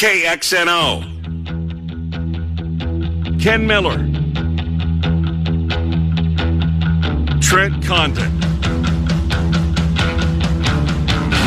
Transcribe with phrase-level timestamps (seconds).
[0.00, 1.04] KXNO.
[3.38, 3.98] Ken Miller.
[7.42, 8.32] Trent Condon.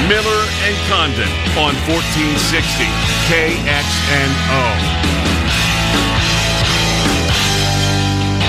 [0.05, 2.86] Miller and Condon on 1460
[3.26, 4.62] KXNO.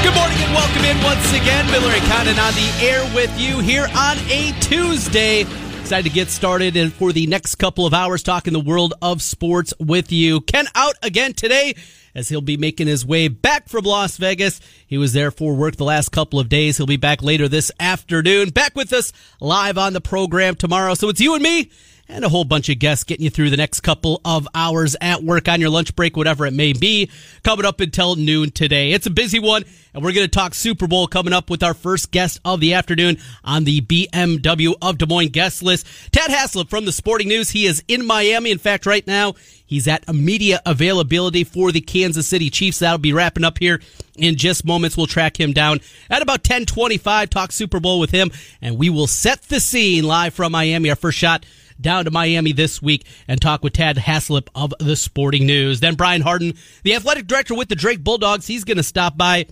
[0.05, 1.65] Good morning and welcome in once again.
[1.71, 5.47] Miller and Condon on the air with you here on a Tuesday.
[5.85, 9.21] Excited to get started and for the next couple of hours talking the world of
[9.21, 10.41] sports with you.
[10.41, 11.75] Ken out again today
[12.15, 14.63] as he'll be making his way back from Las Vegas.
[14.87, 16.79] He was there for work the last couple of days.
[16.79, 18.49] He'll be back later this afternoon.
[18.49, 20.95] Back with us live on the program tomorrow.
[20.95, 21.71] So it's you and me
[22.09, 25.23] and a whole bunch of guests getting you through the next couple of hours at
[25.23, 27.11] work on your lunch break, whatever it may be,
[27.43, 28.93] coming up until noon today.
[28.93, 31.75] It's a busy one, and we're going to talk Super Bowl coming up with our
[31.75, 35.87] first guest of the afternoon on the BMW of Des Moines guest list.
[36.13, 37.51] Tadd Haislop from the Sporting News.
[37.51, 38.51] He is in Miami.
[38.51, 39.35] In fact, right now,
[39.67, 42.81] He's at media availability for the Kansas City Chiefs.
[42.81, 43.81] That'll be wrapping up here
[44.17, 44.97] in just moments.
[44.97, 45.81] We'll track him down
[46.11, 48.31] at about 1025, talk Super Bowl with him,
[48.61, 50.91] and we will set the scene live from Miami.
[50.91, 51.47] Our first shot
[51.81, 55.81] down to Miami this week and talk with Tadd Haislop of the Sporting News.
[55.81, 59.47] Then Brian Hardin, the athletic director with the Drake Bulldogs, he's going to stop by.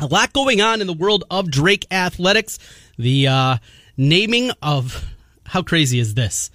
[0.00, 2.58] A lot going on in the world of Drake athletics.
[2.98, 3.56] The uh,
[3.96, 5.04] naming of
[5.46, 6.50] how crazy is this?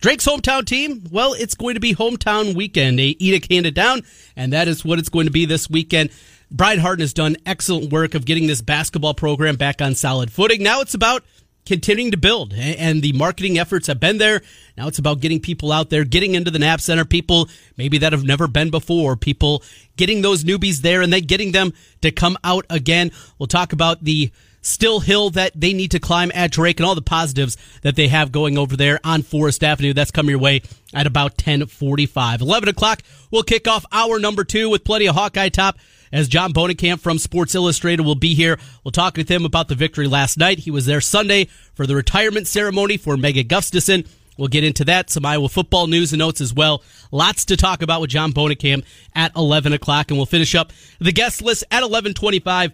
[0.00, 2.98] Drake's hometown team, well, it's going to be hometown weekend.
[2.98, 4.02] They eat a handed down,
[4.36, 6.10] and that is what it's going to be this weekend.
[6.50, 10.62] Brian Hardin has done excellent work of getting this basketball program back on solid footing.
[10.62, 11.24] Now it's about
[11.66, 14.40] continuing to build and the marketing efforts have been there.
[14.76, 18.12] Now it's about getting people out there, getting into the Knapp Center, people maybe that
[18.12, 19.62] have never been before, people
[19.96, 21.72] getting those newbies there and then getting them
[22.02, 23.10] to come out again.
[23.38, 24.30] We'll talk about the
[24.62, 28.08] still hill that they need to climb at Drake and all the positives that they
[28.08, 29.92] have going over there on Forest Avenue.
[29.92, 32.40] That's coming your way at about 1045.
[32.40, 35.78] 11 o'clock, we'll kick off hour number two with plenty of Hawkeye Top
[36.12, 38.58] as John Bohnenkamp from Sports Illustrated will be here.
[38.84, 40.60] We'll talk with him about the victory last night.
[40.60, 44.04] He was there Sunday for the retirement ceremony for Megan Gustafson.
[44.36, 46.82] We'll get into that, some Iowa football news and notes as well.
[47.10, 48.84] Lots to talk about with John Bohnenkamp
[49.14, 52.72] at 11 o'clock, and we'll finish up the guest list at 1125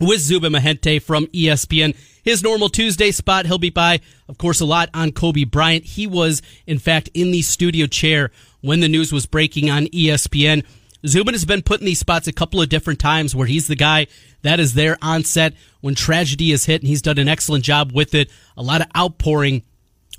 [0.00, 1.96] with Zubin Mehenti from ESPN.
[2.22, 5.84] His normal Tuesday spot, he'll be by, of course, a lot on Kobe Bryant.
[5.84, 10.64] He was, in fact, in the studio chair when the news was breaking on ESPN.
[11.06, 13.76] Zubin has been put in these spots a couple of different times where he's the
[13.76, 14.08] guy
[14.42, 17.92] that is there on set when tragedy is hit, and he's done an excellent job
[17.92, 18.30] with it.
[18.56, 19.62] A lot of outpouring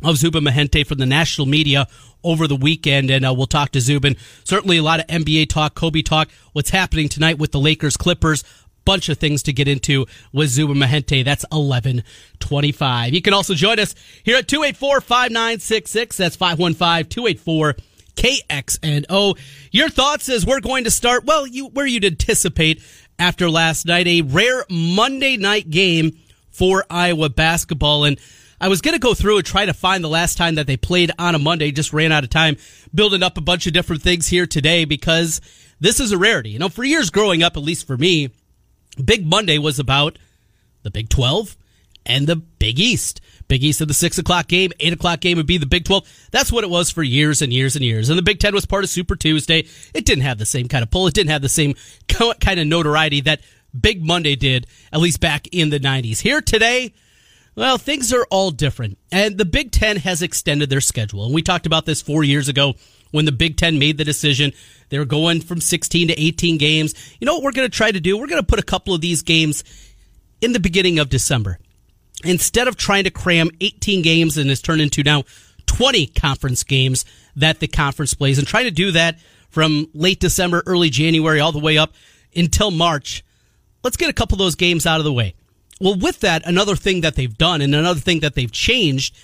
[0.04, 1.88] of Zubin Mehenti from the national media
[2.24, 4.16] over the weekend, and uh, we'll talk to Zubin.
[4.44, 8.44] Certainly a lot of NBA talk, Kobe talk, what's happening tonight with the Lakers Clippers.
[8.86, 11.24] Bunch of things to get into with Zubin Mehenti.
[11.24, 13.14] That's 1125.
[13.14, 16.18] You can also join us here at 284 5966.
[16.18, 17.76] That's 515 284
[18.20, 19.38] KXNO.
[19.72, 22.84] Your thoughts as we're going to start, well, you, where you'd anticipate
[23.18, 26.20] after last night, a rare Monday night game
[26.50, 28.04] for Iowa basketball.
[28.04, 28.20] And
[28.60, 30.76] I was going to go through and try to find the last time that they
[30.76, 32.58] played on a Monday, just ran out of time
[32.94, 35.40] building up a bunch of different things here today because
[35.80, 36.50] this is a rarity.
[36.50, 38.32] You know, for years growing up, at least for me,
[39.04, 40.20] Big Monday was about
[40.84, 41.56] the Big 12
[42.06, 43.22] and the Big East.
[43.50, 46.30] Big East of the six o'clock game, eight o'clock game would be the Big 12.
[46.32, 48.08] That's what it was for years and years and years.
[48.08, 49.68] And the Big 10 was part of Super Tuesday.
[49.94, 51.08] It didn't have the same kind of pull.
[51.08, 51.74] It didn't have the same
[52.40, 53.42] kind of notoriety that
[53.78, 56.22] Big Monday did, at least back in the 90s.
[56.22, 56.94] Here today,
[57.56, 59.00] well, things are all different.
[59.12, 61.26] And the Big 10 has extended their schedule.
[61.26, 62.76] And we talked about this four years ago
[63.10, 64.54] when the Big 10 made the decision.
[64.90, 66.94] They're going from 16 to 18 games.
[67.20, 68.16] You know what we're going to try to do?
[68.16, 69.64] We're going to put a couple of these games
[70.40, 71.58] in the beginning of December
[72.24, 75.24] instead of trying to cram 18 games and has turned into now
[75.66, 79.20] 20 conference games that the conference plays and trying to do that
[79.50, 81.94] from late December, early January, all the way up
[82.36, 83.24] until March.
[83.84, 85.36] Let's get a couple of those games out of the way.
[85.80, 89.18] Well, with that, another thing that they've done and another thing that they've changed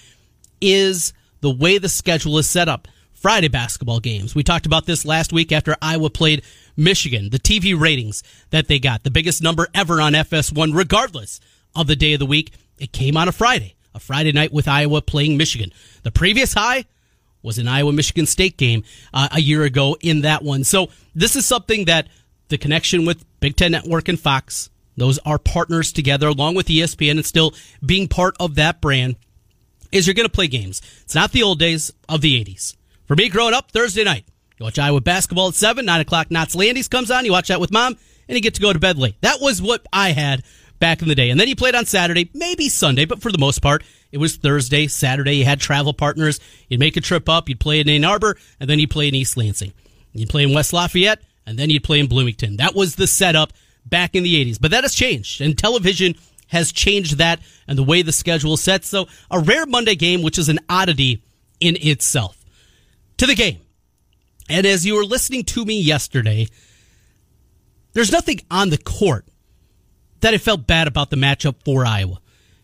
[0.61, 2.87] is the way the schedule is set up.
[3.13, 4.35] Friday basketball games.
[4.35, 6.43] We talked about this last week after Iowa played
[6.77, 7.29] Michigan.
[7.31, 8.21] The TV ratings
[8.51, 11.39] that they got, the biggest number ever on FS1, regardless
[11.75, 12.51] of the day of the week.
[12.77, 15.71] It came on a Friday, a Friday night with Iowa playing Michigan.
[16.03, 16.85] The previous high
[17.41, 18.83] was an Iowa Michigan State game
[19.13, 20.63] uh, a year ago in that one.
[20.63, 22.07] So this is something that
[22.49, 27.11] the connection with Big Ten Network and Fox, those are partners together along with ESPN
[27.11, 27.53] and still
[27.85, 29.15] being part of that brand,
[29.91, 30.81] is you're going to play games.
[31.03, 32.75] It's not the old days of the 80s.
[33.05, 34.25] For me growing up, Thursday night,
[34.57, 37.61] you watch Iowa basketball at 7, 9 o'clock, Knots Landing comes on, you watch that
[37.61, 37.95] with mom,
[38.27, 39.15] and you get to go to bed late.
[39.21, 40.43] That was what I had
[40.79, 41.29] back in the day.
[41.29, 44.35] And then he played on Saturday, maybe Sunday, but for the most part, it was
[44.35, 45.37] Thursday, Saturday.
[45.37, 46.39] You had travel partners.
[46.69, 49.15] You'd make a trip up, you'd play in Ann Arbor, and then you'd play in
[49.15, 49.73] East Lansing.
[50.13, 52.57] You'd play in West Lafayette, and then you'd play in Bloomington.
[52.57, 53.51] That was the setup
[53.85, 54.59] back in the 80s.
[54.59, 56.15] But that has changed, and television
[56.47, 58.85] has changed that and the way the schedule is set.
[58.85, 61.23] So a rare Monday game, which is an oddity
[61.59, 62.37] in itself.
[63.17, 63.59] To the game.
[64.49, 66.47] And as you were listening to me yesterday,
[67.93, 69.25] there's nothing on the court
[70.25, 72.19] that I felt bad about the matchup for Iowa.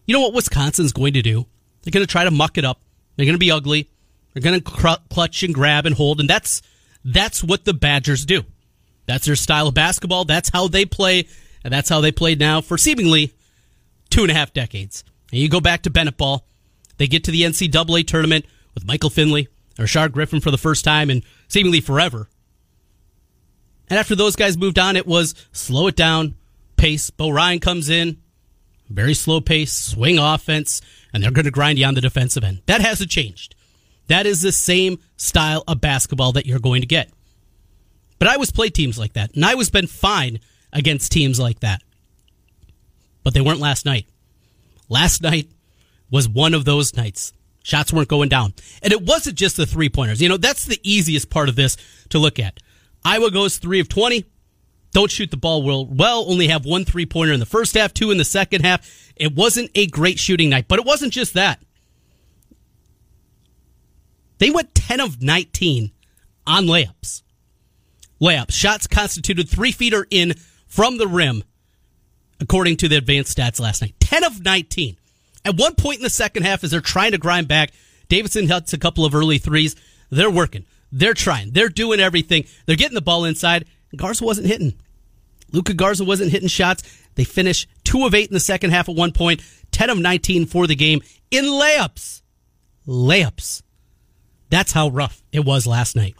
[0.08, 1.46] You know what Wisconsin's going to do?
[1.84, 2.82] They're going to try to muck it up.
[3.16, 3.88] They're going to be ugly.
[4.34, 6.64] They're going to clutch and grab and hold, and that's
[7.06, 8.46] that's what the Badgers do.
[9.06, 10.26] That's their style of basketball.
[10.26, 11.28] That's how they play,
[11.64, 13.32] and that's how they played now for seemingly
[14.10, 15.04] two and a half decades.
[15.32, 16.48] And you go back to Bennett ball.
[16.98, 21.12] They get to the NCAA tournament with Michael Finley Rashard Griffin for the first time
[21.12, 22.28] in seemingly forever.
[23.88, 26.38] And after those guys moved on, it was slow it down,
[26.82, 27.12] pace.
[27.12, 28.18] Bo Ryan comes in,
[28.90, 30.82] very slow pace, swing offense,
[31.14, 32.64] and they're going to grind you on the defensive end.
[32.66, 33.54] That hasn't changed.
[34.08, 37.12] That is the same style of basketball that you're going to get.
[38.18, 40.40] But I was played teams like that, and I was been fine
[40.74, 41.84] against teams like that.
[43.24, 44.08] But they weren't last night.
[44.90, 45.50] Last night
[46.10, 47.32] was one of those nights.
[47.64, 48.56] Shots weren't going down.
[48.82, 50.20] And it wasn't just the three pointers.
[50.20, 51.78] You know, that's the easiest part of this
[52.10, 52.58] to look at.
[53.06, 54.26] Iowa goes three of 20.
[54.92, 57.94] Don't shoot the ball well, well, only have one three pointer in the first half,
[57.94, 59.12] two in the second half.
[59.16, 61.62] It wasn't a great shooting night, but it wasn't just that.
[64.40, 65.92] They went 10 of 19
[66.48, 67.22] on layups.
[68.20, 68.52] Layups.
[68.52, 70.34] Shots constituted three feet or in
[70.68, 71.44] from the rim,
[72.40, 73.94] according to the advanced stats last night.
[74.00, 74.98] 10 of 19.
[75.46, 77.72] At one point in the second half, as they're trying to grind back,
[78.10, 79.76] Davison hits a couple of early threes.
[80.10, 80.66] They're working.
[80.92, 81.52] They're trying.
[81.52, 82.46] They're doing everything.
[82.66, 83.66] They're getting the ball inside.
[83.96, 84.74] Garza wasn't hitting.
[85.52, 86.84] Luka Garza wasn't hitting shots.
[87.16, 89.42] They finish two of eight in the second half at one point,
[89.72, 92.22] 10 of 19 for the game in layups.
[92.88, 93.62] Layups.
[94.50, 96.16] That's how rough it was last night.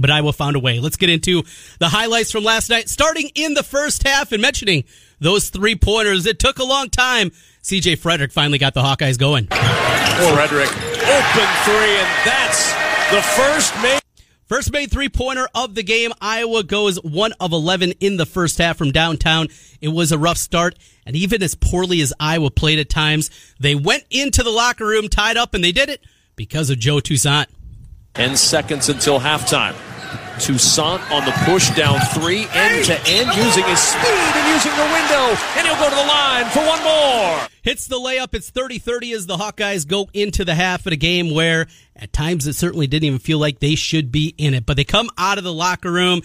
[0.00, 0.80] But Iowa found a way.
[0.80, 1.42] Let's get into
[1.78, 4.84] the highlights from last night, starting in the first half and mentioning
[5.20, 6.24] those three pointers.
[6.24, 7.30] It took a long time.
[7.62, 9.46] CJ Frederick finally got the Hawkeyes going.
[9.46, 12.72] Frederick, open three, and that's
[13.12, 14.00] the first made.
[14.52, 16.12] First made three pointer of the game.
[16.20, 19.48] Iowa goes one of 11 in the first half from downtown.
[19.80, 20.78] It was a rough start.
[21.06, 25.08] And even as poorly as Iowa played at times, they went into the locker room
[25.08, 26.04] tied up and they did it
[26.36, 27.46] because of Joe Toussaint.
[28.12, 29.74] 10 seconds until halftime.
[30.38, 33.96] Toussaint on the push down three, end to end, using his oh!
[33.96, 37.48] speed and using the window, and he'll go to the line for one more.
[37.62, 38.34] Hits the layup.
[38.34, 42.12] It's 30 30 as the Hawkeyes go into the half of a game where at
[42.12, 44.66] times it certainly didn't even feel like they should be in it.
[44.66, 46.22] But they come out of the locker room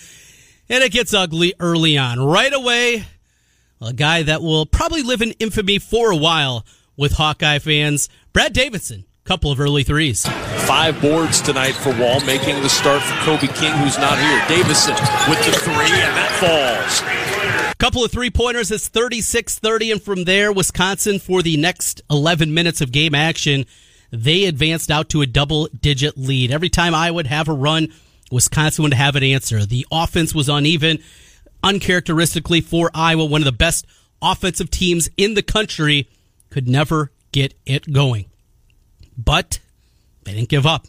[0.69, 2.19] and it gets ugly early on.
[2.19, 3.06] Right away,
[3.81, 8.54] a guy that will probably live in infamy for a while with Hawkeye fans, Brad
[8.54, 10.25] Davison couple of early threes.
[10.65, 14.41] Five boards tonight for Wahl, making the start for Kobe King, who's not here.
[14.47, 14.94] Davison
[15.29, 17.77] with the three, and that falls.
[17.77, 18.71] Couple of three pointers.
[18.71, 19.91] It's 36 30.
[19.91, 23.65] And from there, Wisconsin, for the next 11 minutes of game action,
[24.12, 26.50] they advanced out to a double digit lead.
[26.50, 27.89] Every time I would have a run,
[28.31, 29.65] Wisconsin would have an answer.
[29.65, 31.00] The offense was uneven,
[31.63, 33.85] uncharacteristically for Iowa, one of the best
[34.21, 36.09] offensive teams in the country,
[36.50, 38.25] could never get it going.
[39.18, 39.60] But
[40.24, 40.88] they didn't give up.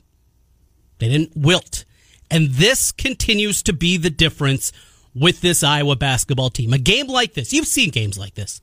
[0.98, 1.84] They didn't wilt.
[2.30, 4.72] And this continues to be the difference
[5.14, 6.72] with this Iowa basketball team.
[6.72, 8.60] A game like this, you've seen games like this.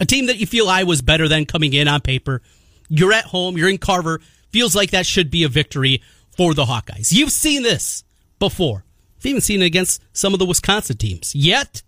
[0.00, 2.42] A team that you feel Iowa's better than coming in on paper.
[2.88, 4.20] You're at home, you're in Carver.
[4.50, 6.02] Feels like that should be a victory
[6.36, 7.12] for the Hawkeyes.
[7.12, 8.02] You've seen this
[8.38, 8.84] before.
[9.16, 11.34] You've even seen it against some of the Wisconsin teams.
[11.34, 11.82] Yet,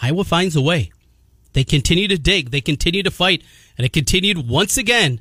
[0.00, 0.92] Iowa finds a way.
[1.52, 3.42] They continue to dig, they continue to fight,
[3.76, 5.20] and it continued once again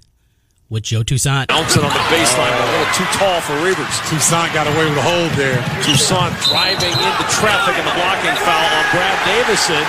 [0.72, 1.50] with Joe Toussaint.
[1.50, 4.00] Bouncing on the baseline, but a little too tall for Reuvers.
[4.08, 5.60] Toussaint got away with a hold there.
[5.84, 9.84] Toussaint driving into traffic and the blocking foul on Brad Davison.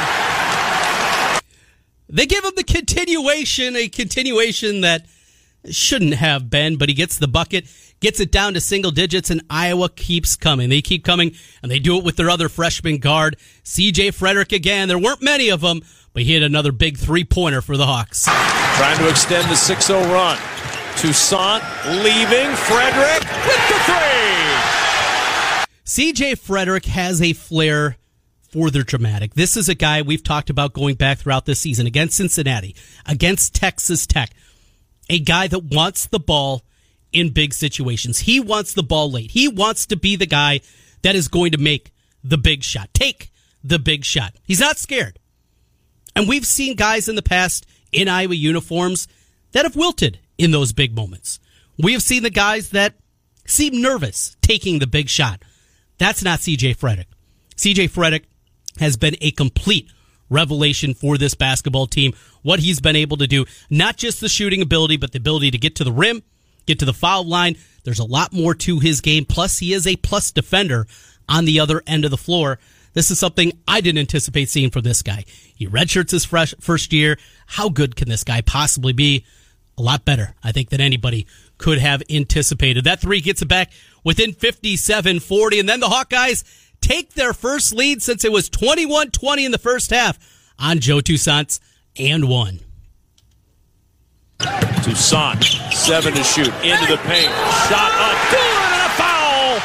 [2.08, 5.06] They give him the continuation, a continuation that
[5.70, 7.68] shouldn't have been, but he gets the bucket,
[8.00, 10.68] gets it down to single digits, and Iowa keeps coming.
[10.68, 14.88] They keep coming, and they do it with their other freshman guard, CJ Frederick again.
[14.88, 18.24] There weren't many of them, but he hit another big three pointer for the Hawks.
[18.24, 20.38] Trying to extend the 6 0 run.
[21.02, 21.64] Toussaint
[22.04, 22.54] leaving.
[22.54, 25.64] Frederick with the three.
[25.84, 27.96] CJ Frederick has a flair
[28.52, 29.34] for the dramatic.
[29.34, 33.52] This is a guy we've talked about going back throughout this season against Cincinnati, against
[33.52, 34.30] Texas Tech.
[35.10, 36.62] A guy that wants the ball
[37.10, 38.20] in big situations.
[38.20, 39.32] He wants the ball late.
[39.32, 40.60] He wants to be the guy
[41.02, 41.92] that is going to make
[42.22, 43.32] the big shot, take
[43.64, 44.36] the big shot.
[44.44, 45.18] He's not scared.
[46.14, 49.08] And we've seen guys in the past in Iowa uniforms
[49.50, 51.38] that have wilted in those big moments.
[51.78, 52.94] We have seen the guys that
[53.46, 55.42] seem nervous taking the big shot.
[55.98, 57.08] That's not CJ Frederick.
[57.56, 58.24] CJ Frederick
[58.78, 59.88] has been a complete
[60.28, 62.12] revelation for this basketball team.
[62.42, 65.58] What he's been able to do, not just the shooting ability, but the ability to
[65.58, 66.22] get to the rim,
[66.66, 67.56] get to the foul line.
[67.84, 69.24] There's a lot more to his game.
[69.24, 70.86] Plus, he is a plus defender
[71.28, 72.58] on the other end of the floor.
[72.94, 75.24] This is something I didn't anticipate seeing from this guy.
[75.54, 77.16] He redshirts his fresh first year.
[77.46, 79.24] How good can this guy possibly be?
[79.78, 81.26] A lot better, I think, than anybody
[81.58, 82.84] could have anticipated.
[82.84, 83.70] That three gets it back
[84.04, 85.60] within 57 40.
[85.60, 86.44] And then the Hawkeyes
[86.80, 90.18] take their first lead since it was 21 20 in the first half
[90.58, 91.60] on Joe Toussaint's
[91.98, 92.60] and one.
[94.82, 97.30] Toussaint, seven to shoot, into the paint,
[97.68, 99.58] shot up, good, and a foul!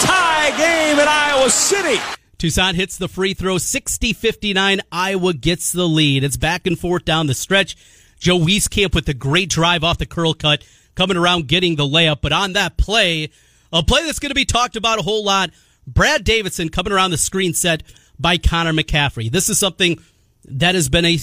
[0.00, 2.00] Tie game in Iowa City.
[2.36, 4.80] Toussaint hits the free throw, 60 59.
[4.92, 6.22] Iowa gets the lead.
[6.22, 7.76] It's back and forth down the stretch.
[8.18, 12.20] Joe Wieskamp with the great drive off the curl cut, coming around getting the layup.
[12.20, 13.30] But on that play,
[13.72, 15.50] a play that's going to be talked about a whole lot,
[15.86, 17.82] Brad Davison coming around the screen set
[18.18, 19.30] by Connor McCaffery.
[19.30, 19.98] This is something
[20.44, 21.18] that has been a,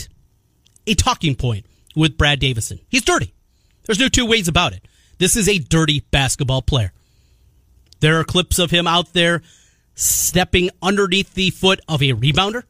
[0.88, 2.80] a talking point with Brad Davison.
[2.90, 3.34] He's dirty.
[3.86, 4.88] There's no two ways about it.
[5.18, 6.92] This is a dirty basketball player.
[8.00, 9.42] There are clips of him out there
[9.96, 12.64] stepping underneath the foot of a rebounder,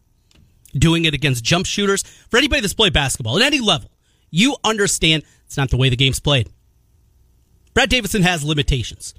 [0.77, 2.03] doing it against jump shooters.
[2.29, 3.89] For anybody that's played basketball at any level,
[4.35, 6.49] you understand it's not the way the game's played.
[7.73, 9.15] Brad Davison has limitations.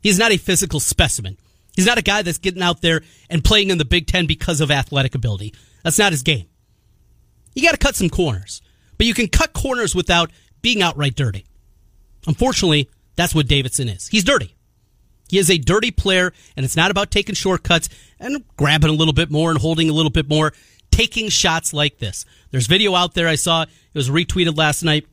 [0.00, 1.38] He's not a physical specimen.
[1.74, 4.60] He's not a guy that's getting out there and playing in the Big Ten because
[4.60, 5.54] of athletic ability.
[5.82, 6.46] That's not his game.
[7.52, 8.62] You got to cut some corners,
[8.96, 10.30] but you can cut corners without
[10.62, 11.46] being outright dirty.
[12.28, 14.06] Unfortunately, that's what Davison is.
[14.06, 14.54] He's dirty.
[15.28, 17.88] He is a dirty player, and it's not about taking shortcuts
[18.20, 20.52] and grabbing a little bit more and holding a little bit more,
[21.00, 22.26] taking shots like this.
[22.50, 23.62] There's video out there I saw.
[23.62, 25.06] It was retweeted last night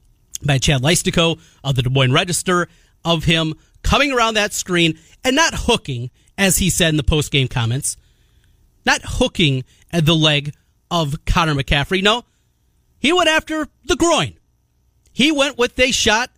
[0.46, 2.68] by Chad Leistikow of the Des Moines Register
[3.06, 3.54] of him
[3.84, 7.96] coming around that screen and not hooking, as he said in the post game comments,
[8.86, 10.54] not hooking at the leg
[10.92, 12.04] of Connor McCaffery.
[12.04, 12.24] No,
[13.00, 14.34] he went after the groin.
[15.14, 16.32] He went with a shot,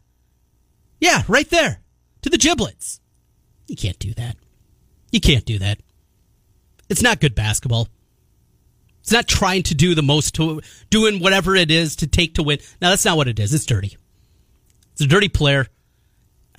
[1.00, 1.82] yeah, right there
[2.22, 3.00] to the giblets.
[3.65, 4.38] You can't do that.
[5.12, 5.79] You can't do that.
[6.88, 7.88] It's not good basketball.
[9.09, 10.61] It's not trying to do the most to
[10.91, 12.59] doing whatever it is to take to win.
[12.79, 13.51] Now that's not what it is.
[13.55, 13.97] It's dirty.
[14.91, 15.65] It's a dirty player.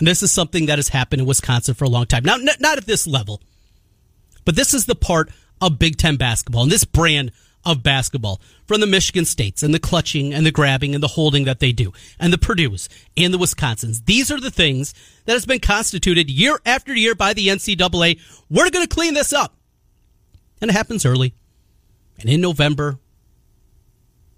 [0.00, 2.24] And this is something that has happened in Wisconsin for a long time.
[2.24, 3.40] Now, n- not at this level,
[4.44, 5.30] but this is the part
[5.60, 7.30] of Big Ten basketball and this brand
[7.64, 11.44] of basketball from the Michigan States and the clutching and the grabbing and the holding
[11.44, 14.06] that they do and the Purdue's and the Wisconsins.
[14.06, 14.92] These are the things
[15.26, 18.18] that has been constituted year after year by the NCAA.
[18.50, 19.54] We're going to clean this up.
[20.60, 21.32] And it happens early.
[22.20, 22.98] And in November,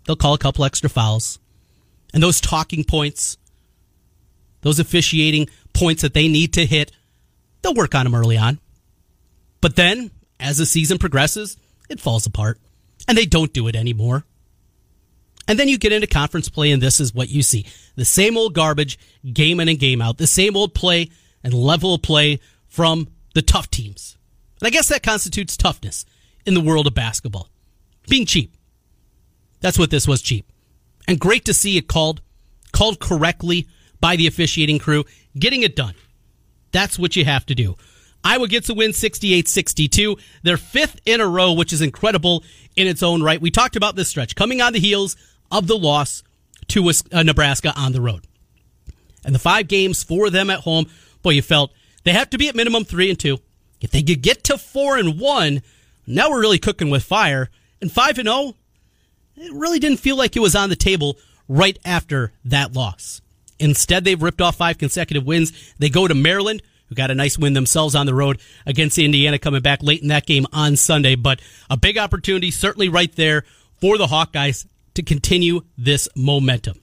[0.07, 1.39] they'll call a couple extra fouls.
[2.15, 3.39] And those talking points
[4.63, 6.91] those officiating points that they need to hit,
[7.61, 8.59] they'll work on them early on.
[9.61, 10.11] But then,
[10.41, 11.57] as the season progresses,
[11.89, 12.59] it falls apart
[13.07, 14.25] and they don't do it anymore.
[15.49, 18.37] And then you get into conference play, and this is what you see the same
[18.37, 18.99] old garbage,
[19.33, 21.11] game in and game out, the same old play
[21.45, 24.17] and level of play from the tough teams.
[24.61, 26.07] And I guess that constitutes toughness
[26.47, 27.49] in the world of basketball.
[28.09, 28.55] Being cheap.
[29.61, 30.51] That's what this was cheap.
[31.07, 32.21] And great to see it called,
[32.73, 33.67] called correctly
[34.01, 35.05] by the officiating crew,
[35.39, 35.95] getting it done.
[36.73, 37.77] That's what you have to do.
[38.25, 40.17] Iowa gets a win 68 62.
[40.43, 42.45] Their fifth in a row, which is incredible
[42.77, 43.41] in its own right.
[43.41, 45.17] We talked about this stretch coming on the heels
[45.51, 46.23] of the loss
[46.69, 48.27] to uh, Nebraska on the road.
[49.25, 50.87] And the five games for them at home,
[51.23, 51.73] boy, you felt
[52.05, 53.39] they have to be at minimum three and two.
[53.81, 55.63] If they could get to four and one,
[56.07, 57.51] now we're really cooking with fire.
[57.83, 58.55] And five and oh,
[59.37, 63.21] it really didn't feel like it was on the table right after that loss.
[63.59, 65.53] Instead, they've ripped off five consecutive wins.
[65.79, 69.39] They go to Maryland, who got a nice win themselves on the road against Indiana
[69.39, 71.17] coming back late in that game on Sunday.
[71.17, 73.45] But a big opportunity, certainly right there
[73.81, 76.81] for the Hawkeyes to continue this momentum.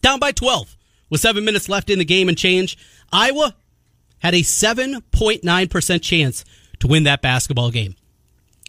[0.00, 0.76] Down by 12
[1.10, 2.78] with seven minutes left in the game and change.
[3.12, 3.56] Iowa
[4.20, 6.44] had a 7.9% chance
[6.78, 7.96] to win that basketball game.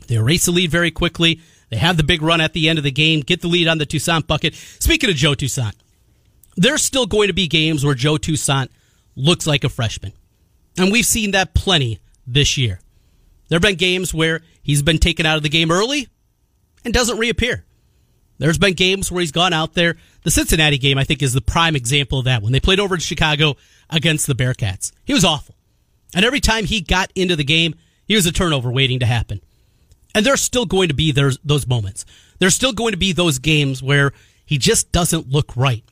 [0.08, 1.40] They erase the lead very quickly.
[1.72, 3.78] They have the big run at the end of the game, get the lead on
[3.78, 4.54] the Toussaint bucket.
[4.54, 5.76] Speaking of Joe Toussaint,
[6.58, 8.70] there's still going to be games where Joe Toussaint
[9.16, 10.12] looks like a freshman.
[10.78, 12.82] And we've seen that plenty this year.
[13.48, 16.10] There have been games where he's been taken out of the game early
[16.84, 17.66] and doesn't reappear.
[18.38, 19.96] There's been games where he's gone out there.
[20.24, 22.96] The Cincinnati game, I think, is the prime example of that when they played over
[22.96, 23.56] in Chicago
[23.90, 24.92] against the Bearcats.
[25.06, 25.56] He was awful.
[26.14, 27.76] And every time he got into the game,
[28.08, 29.42] he was a turnover waiting to happen.
[30.14, 32.06] And there's still going to be those moments.
[32.40, 34.12] There's still going to be those games where
[34.46, 35.84] he just doesn't look right.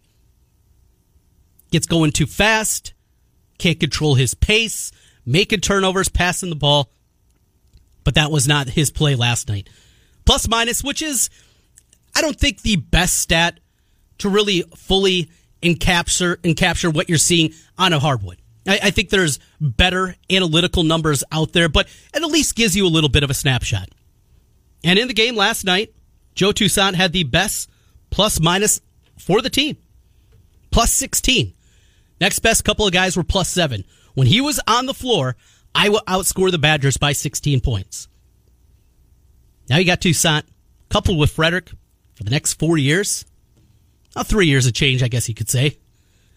[1.71, 2.93] Gets going too fast,
[3.57, 4.91] can't control his pace,
[5.25, 6.89] making turnovers, passing the ball.
[8.03, 9.69] But that was not his play last night.
[10.25, 11.29] Plus minus, which is,
[12.15, 13.59] I don't think the best stat
[14.19, 15.29] to really fully
[15.61, 18.37] encapture encapture what you're seeing on a hardwood.
[18.67, 22.85] I, I think there's better analytical numbers out there, but it at least gives you
[22.85, 23.89] a little bit of a snapshot.
[24.83, 25.93] And in the game last night,
[26.35, 27.69] Joe Toussaint had the best
[28.09, 28.81] plus minus
[29.17, 29.77] for the team.
[30.71, 31.53] Plus 16.
[32.21, 33.83] Next best couple of guys were plus seven.
[34.13, 35.35] When he was on the floor,
[35.73, 38.07] Iowa outscored the Badgers by 16 points.
[39.69, 40.45] Now you got Toussaint
[40.89, 41.71] coupled with Frederick
[42.15, 43.25] for the next four years.
[44.15, 45.77] Not three years of change, I guess you could say.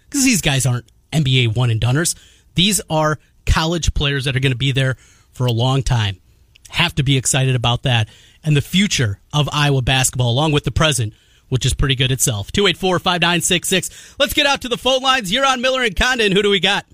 [0.04, 2.14] Because these guys aren't NBA one and doners.
[2.54, 4.96] These are college players that are going to be there
[5.32, 6.20] for a long time.
[6.72, 8.08] Have to be excited about that
[8.42, 11.12] and the future of Iowa basketball, along with the present,
[11.50, 12.50] which is pretty good itself.
[12.50, 14.16] 284 5966.
[14.18, 15.30] Let's get out to the phone lines.
[15.30, 16.32] You're on Miller and Condon.
[16.32, 16.86] Who do we got?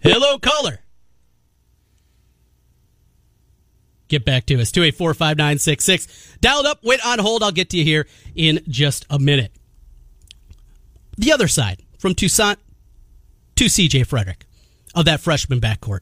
[0.00, 0.78] Hello, caller.
[4.06, 4.70] Get back to us.
[4.70, 6.36] 284 5966.
[6.40, 7.42] Dialed up, wait on hold.
[7.42, 9.50] I'll get to you here in just a minute.
[11.18, 12.58] The other side, from Toussaint
[13.56, 14.46] to CJ Frederick
[14.94, 16.00] of that freshman backcourt.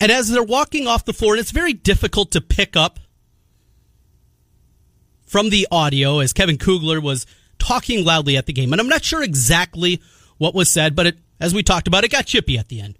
[0.00, 2.98] And as they're walking off the floor, and it's very difficult to pick up
[5.26, 7.26] from the audio as Kevin Kugler was
[7.58, 8.72] talking loudly at the game.
[8.72, 10.00] And I'm not sure exactly
[10.38, 12.98] what was said, but it, as we talked about, it got chippy at the end.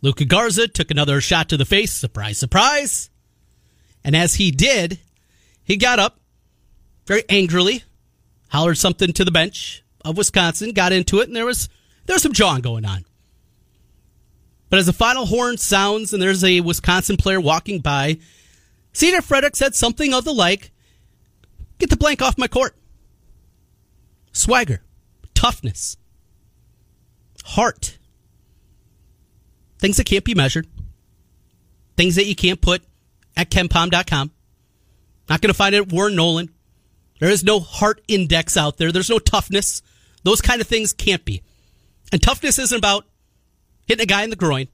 [0.00, 1.92] Luka Garza took another shot to the face.
[1.92, 3.10] Surprise, surprise.
[4.04, 5.00] And as he did,
[5.64, 6.20] he got up
[7.06, 7.82] very angrily,
[8.50, 11.68] hollered something to the bench of Wisconsin, got into it, and there was
[12.06, 13.04] there was some jawing going on.
[14.70, 18.18] But as the final horn sounds and there's a Wisconsin player walking by,
[18.92, 20.70] CJ Frederick said something of the like,
[21.78, 22.76] get the blank off my court.
[24.32, 24.82] Swagger,
[25.34, 25.96] toughness,
[27.44, 27.98] heart,
[29.78, 30.66] things that can't be measured,
[31.96, 32.82] things that you can't put
[33.36, 34.30] at KenPom.com.
[35.28, 36.50] Not going to find it at Warren Nolan.
[37.20, 38.92] There is no heart index out there.
[38.92, 39.82] There's no toughness.
[40.22, 41.42] Those kind of things can't be.
[42.12, 43.04] And toughness isn't about
[43.88, 44.68] hitting a guy in the groin.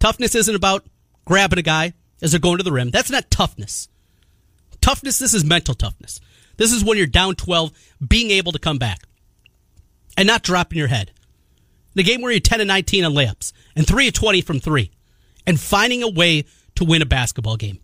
[0.00, 0.84] Toughness isn't about
[1.26, 2.90] grabbing a guy as they're going to the rim.
[2.90, 3.88] That's not toughness.
[4.80, 6.20] Toughness, this is mental toughness.
[6.56, 7.70] This is when you're down 12,
[8.06, 9.00] being able to come back
[10.16, 11.12] and not dropping your head.
[11.96, 14.90] A game where you're 10 and 19 on layups and 3 of 20 from 3
[15.46, 16.44] and finding a way
[16.76, 17.78] to win a basketball game.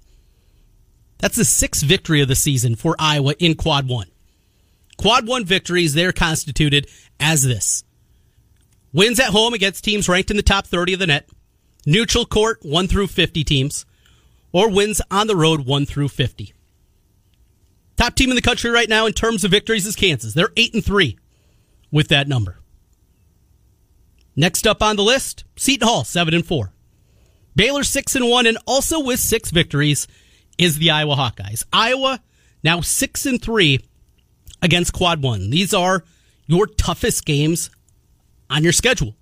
[1.18, 4.08] That's the sixth victory of the season for Iowa in quad one.
[4.96, 6.88] Quad one victories, they're constituted
[7.20, 7.84] as this
[8.92, 11.28] Wins at home against teams ranked in the top 30 of the net.
[11.84, 13.86] Neutral court, 1 through 50 teams.
[14.52, 16.54] Or wins on the road, 1 through 50.
[17.96, 20.34] Top team in the country right now in terms of victories is Kansas.
[20.34, 21.18] They're 8 and 3
[21.90, 22.58] with that number.
[24.34, 26.72] Next up on the list, Seton Hall, 7 and 4.
[27.54, 30.06] Baylor 6 and 1 and also with 6 victories
[30.58, 31.64] is the Iowa Hawkeyes.
[31.72, 32.22] Iowa
[32.62, 33.80] now 6 and 3
[34.60, 35.50] against quad 1.
[35.50, 36.04] These are
[36.46, 37.70] your toughest games
[38.50, 39.14] on your schedule.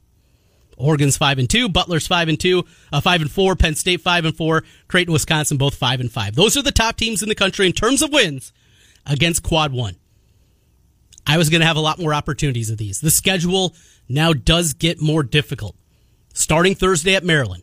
[0.77, 4.25] Oregon's five and two, Butler's five and two, uh, five and four, Penn State five
[4.25, 6.35] and four, Creighton, Wisconsin both five and five.
[6.35, 8.53] Those are the top teams in the country in terms of wins
[9.07, 9.97] against Quad One.
[11.27, 13.01] I was going to have a lot more opportunities of these.
[13.01, 13.75] The schedule
[14.09, 15.77] now does get more difficult.
[16.35, 17.63] Starting Thursday at Maryland,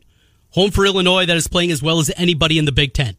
[0.52, 3.18] home for Illinois that is playing as well as anybody in the Big Ten.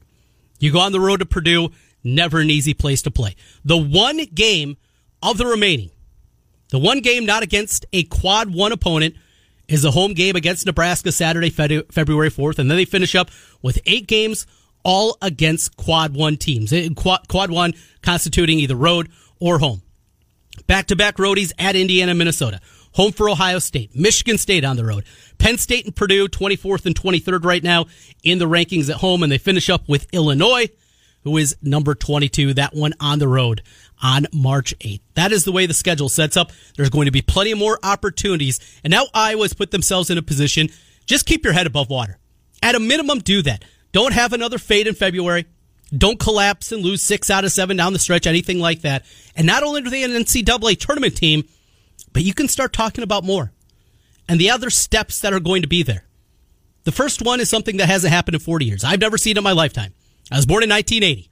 [0.58, 1.70] You go on the road to Purdue,
[2.02, 3.36] never an easy place to play.
[3.64, 4.78] The one game
[5.22, 5.90] of the remaining
[6.72, 9.14] the one game not against a quad one opponent
[9.68, 12.58] is a home game against Nebraska Saturday, February 4th.
[12.58, 13.30] And then they finish up
[13.60, 14.46] with eight games
[14.82, 16.72] all against quad one teams.
[16.96, 19.82] Quad, quad one constituting either road or home.
[20.66, 22.58] Back to back roadies at Indiana, Minnesota.
[22.94, 23.94] Home for Ohio State.
[23.94, 25.04] Michigan State on the road.
[25.36, 27.84] Penn State and Purdue, 24th and 23rd right now
[28.22, 29.22] in the rankings at home.
[29.22, 30.70] And they finish up with Illinois,
[31.22, 32.54] who is number 22.
[32.54, 33.62] That one on the road
[34.02, 35.00] on March 8th.
[35.14, 36.52] That is the way the schedule sets up.
[36.76, 38.60] There's going to be plenty more opportunities.
[38.84, 40.68] And now Iowa's put themselves in a position.
[41.06, 42.18] Just keep your head above water.
[42.62, 43.64] At a minimum, do that.
[43.92, 45.46] Don't have another fade in February.
[45.96, 49.04] Don't collapse and lose six out of seven down the stretch, anything like that.
[49.36, 51.44] And not only are they an NCAA tournament team,
[52.12, 53.52] but you can start talking about more
[54.28, 56.06] and the other steps that are going to be there.
[56.84, 58.84] The first one is something that hasn't happened in 40 years.
[58.84, 59.94] I've never seen it in my lifetime.
[60.30, 61.30] I was born in 1980.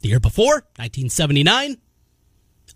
[0.00, 1.78] The year before, 1979,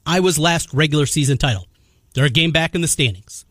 [0.08, 1.66] Iowa's last regular season title.
[2.14, 3.44] They're a game back in the standings.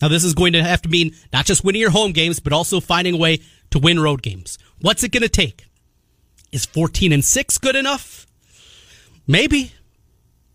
[0.00, 2.54] Now, this is going to have to mean not just winning your home games, but
[2.54, 4.58] also finding a way to win road games.
[4.80, 5.66] What's it going to take?
[6.50, 8.26] Is 14 and 6 good enough?
[9.26, 9.72] Maybe.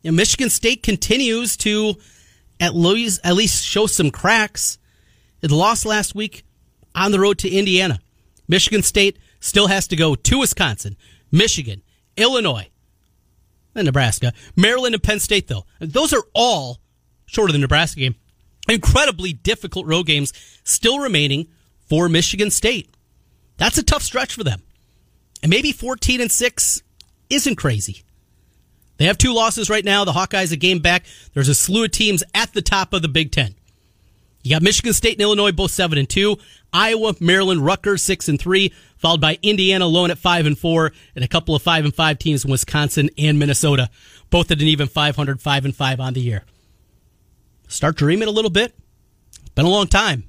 [0.03, 1.95] And Michigan State continues to
[2.59, 4.79] at least, at least show some cracks.
[5.41, 6.43] It lost last week
[6.95, 7.99] on the road to Indiana.
[8.47, 10.97] Michigan State still has to go to Wisconsin,
[11.31, 11.83] Michigan,
[12.17, 12.69] Illinois,
[13.79, 15.65] and Nebraska, Maryland, and Penn State, though.
[15.79, 16.79] Those are all,
[17.25, 18.15] short of the Nebraska game,
[18.69, 21.47] incredibly difficult road games still remaining
[21.87, 22.89] for Michigan State.
[23.57, 24.61] That's a tough stretch for them.
[25.41, 26.81] And maybe 14 and 6
[27.29, 28.03] isn't crazy.
[28.97, 30.05] They have two losses right now.
[30.05, 31.05] The Hawkeyes a game back.
[31.33, 33.55] There's a slew of teams at the top of the Big Ten.
[34.43, 36.37] You got Michigan State and Illinois both seven and two.
[36.77, 41.25] Iowa, Maryland, Rutgers six and three, followed by Indiana alone at five and four, and
[41.25, 43.89] a couple of five and five teams in Wisconsin and Minnesota,
[44.29, 46.43] both at an even 500, five and five on the year.
[47.67, 48.75] Start dreaming a little bit.
[49.55, 50.25] Been a long time.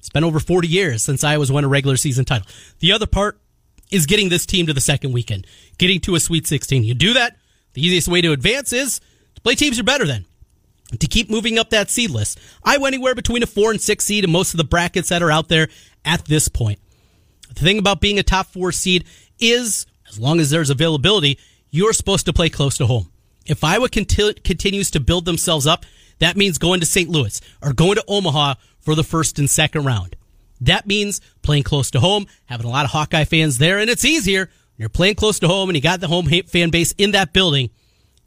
[0.00, 2.48] It's been over 40 years since Iowa's won a regular season title.
[2.80, 3.38] The other part
[3.92, 5.46] is getting this team to the second weekend,
[5.78, 6.82] getting to a Sweet 16.
[6.82, 7.36] You do that,
[7.74, 9.00] the easiest way to advance is
[9.36, 10.26] to play teams you're better than.
[10.90, 14.04] To keep moving up that seed list, I went anywhere between a four and six
[14.04, 15.68] seed in most of the brackets that are out there
[16.04, 16.78] at this point.
[17.48, 19.04] The thing about being a top four seed
[19.38, 21.38] is, as long as there's availability,
[21.70, 23.10] you're supposed to play close to home.
[23.46, 25.84] If Iowa conti- continues to build themselves up,
[26.18, 27.08] that means going to St.
[27.10, 30.16] Louis or going to Omaha for the first and second round.
[30.60, 34.04] That means playing close to home, having a lot of Hawkeye fans there, and it's
[34.04, 37.10] easier when you're playing close to home and you got the home fan base in
[37.12, 37.70] that building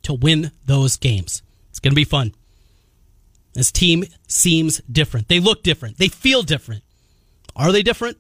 [0.03, 1.41] to win those games.
[1.69, 2.33] It's going to be fun.
[3.57, 5.29] This team seems different.
[5.29, 5.97] They look different.
[5.97, 6.83] They feel different.
[7.55, 8.17] Are they different?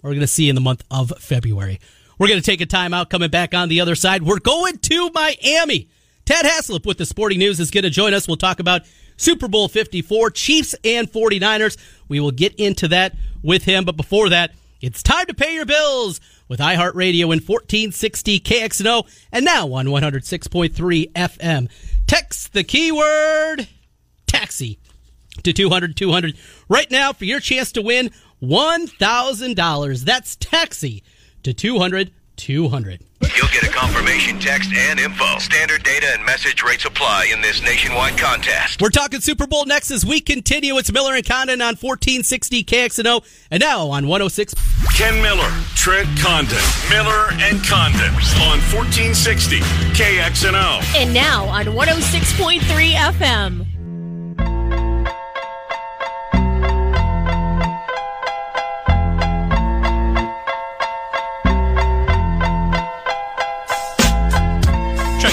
[0.00, 1.78] We're going to see in the month of February.
[2.18, 3.10] We're going to take a timeout.
[3.10, 4.22] coming back on the other side.
[4.22, 5.90] We're going to Miami.
[6.24, 8.26] Ted Haislop with the Sporting News is going to join us.
[8.26, 8.86] We'll talk about
[9.18, 11.76] Super Bowl 54, Chiefs and 49ers.
[12.08, 13.84] We will get into that with him.
[13.84, 19.44] But before that, it's time to pay your bills with iHeartRadio and 1460 KXNO and
[19.44, 21.70] now on 106.3 FM.
[22.06, 23.68] Text the keyword
[24.30, 24.78] taxi
[25.42, 26.36] to 200 200
[26.68, 28.10] right now for your chance to win
[28.42, 30.04] $1,000.
[30.04, 31.02] That's taxi
[31.42, 33.04] to 200 200.
[33.36, 35.38] You'll get a confirmation text and info.
[35.38, 38.80] Standard data and message rates apply in this nationwide contest.
[38.80, 40.78] We're talking Super Bowl next as we continue.
[40.78, 44.54] It's Miller and Condon on 1460 KXNO and now on 106.
[44.96, 46.56] Ken Miller, Trent Condon,
[46.88, 48.08] Miller and Condon
[48.40, 50.96] on 1460 KXNO.
[50.96, 52.60] And now on 106.3
[52.92, 53.79] FM.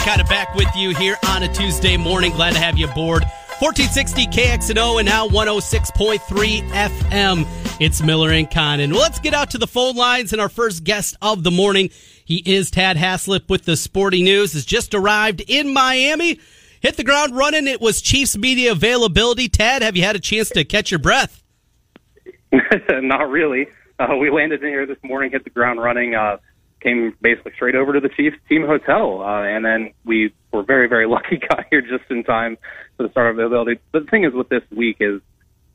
[0.08, 2.32] Of back with you here on a Tuesday morning.
[2.32, 3.24] Glad to have you aboard.
[3.60, 7.46] 1460 KXNO and now 106.3 FM.
[7.82, 8.48] It's Miller and.
[8.94, 11.92] Well, let's get out to the phone lines and our first guest of the morning.
[12.24, 14.54] He is Tadd Haislop with the Sporting News.
[14.54, 16.40] Has just arrived in Miami.
[16.80, 17.68] Hit the ground running.
[17.68, 19.50] It was Chiefs media availability.
[19.50, 21.44] Tad, have you had a chance to catch your breath?
[22.90, 23.68] Not really.
[24.00, 26.16] Uh, we landed in here this morning, hit the ground running.
[26.16, 26.38] Uh,
[26.82, 30.88] came basically straight over to the Chiefs team hotel, uh, and then we were very,
[30.88, 32.58] very lucky got here just in time
[32.96, 33.80] for the start of availability.
[33.92, 35.22] But the thing is with this week is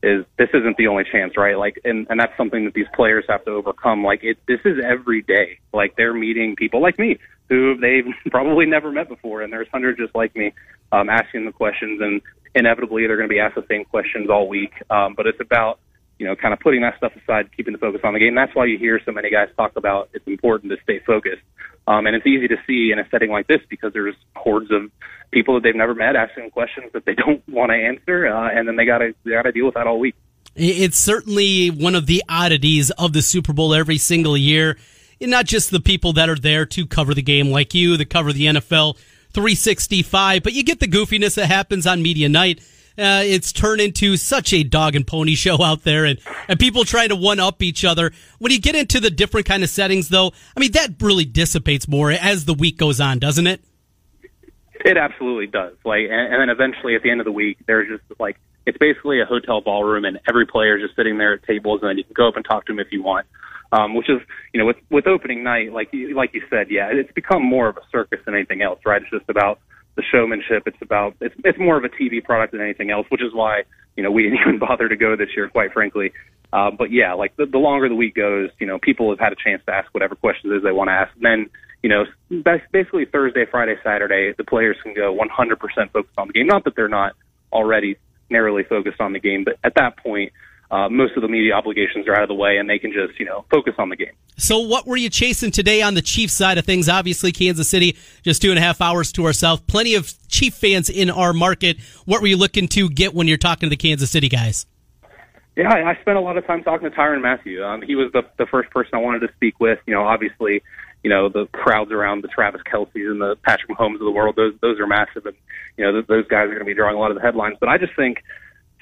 [0.02, 1.56] is this isn't the only chance, right?
[1.56, 4.04] Like, and and that's something that these players have to overcome.
[4.04, 5.58] Like, it this is every day.
[5.72, 9.98] Like, they're meeting people like me who they've probably never met before, and there's hundreds
[9.98, 10.52] just like me
[10.90, 12.20] um, asking the questions, and
[12.54, 14.72] inevitably they're going to be asked the same questions all week.
[14.90, 15.78] Um, but it's about
[16.22, 18.36] you know, kind of putting that stuff aside, keeping the focus on the game.
[18.36, 21.42] That's why you hear so many guys talk about it's important to stay focused.
[21.88, 24.88] Um, and it's easy to see in a setting like this because there's hordes of
[25.32, 28.68] people that they've never met asking questions that they don't want to answer, uh, and
[28.68, 30.14] then they got to they got to deal with that all week.
[30.54, 34.78] It's certainly one of the oddities of the Super Bowl every single year.
[35.20, 38.10] And not just the people that are there to cover the game like you, that
[38.10, 38.96] cover the NFL
[39.32, 42.60] 365, but you get the goofiness that happens on media night
[42.98, 46.84] uh, it's turned into such a dog and pony show out there and, and people
[46.84, 48.12] trying to one up each other.
[48.38, 51.88] When you get into the different kind of settings though, I mean, that really dissipates
[51.88, 53.62] more as the week goes on, doesn't it?
[54.84, 55.74] It absolutely does.
[55.84, 58.78] Like, and, and then eventually at the end of the week, there's just like, it's
[58.78, 61.98] basically a hotel ballroom and every player is just sitting there at tables and then
[61.98, 63.26] you can go up and talk to them if you want.
[63.72, 64.20] Um, which is,
[64.52, 67.68] you know, with, with opening night, like you, like you said, yeah, it's become more
[67.68, 69.00] of a circus than anything else, right?
[69.00, 69.60] It's just about
[69.96, 70.64] the showmanship.
[70.66, 73.62] It's about it's it's more of a TV product than anything else, which is why
[73.96, 76.12] you know we didn't even bother to go this year, quite frankly.
[76.52, 79.32] Uh, but yeah, like the, the longer the week goes, you know, people have had
[79.32, 81.10] a chance to ask whatever questions is they want to ask.
[81.16, 81.50] And then
[81.82, 82.04] you know,
[82.70, 86.46] basically Thursday, Friday, Saturday, the players can go 100% focused on the game.
[86.46, 87.14] Not that they're not
[87.52, 87.96] already
[88.30, 90.32] narrowly focused on the game, but at that point,
[90.72, 93.20] uh, most of the media obligations are out of the way and they can just,
[93.20, 94.12] you know, focus on the game.
[94.38, 96.88] So, what were you chasing today on the Chiefs side of things?
[96.88, 99.66] Obviously, Kansas City, just two and a half hours to our south.
[99.66, 101.78] Plenty of Chief fans in our market.
[102.06, 104.64] What were you looking to get when you're talking to the Kansas City guys?
[105.54, 107.62] Yeah, I, spent a lot of time talking to Tyrann Mathieu.
[107.62, 109.78] Um, he was the, the first person I wanted to speak with.
[109.84, 110.62] You know, obviously,
[111.02, 114.36] you know the crowds around the Travis Kelce's and the Patrick Mahomes of the world.
[114.36, 115.36] Those those are massive, and
[115.76, 117.58] you know th- those guys are going to be drawing a lot of the headlines.
[117.60, 118.24] But I just think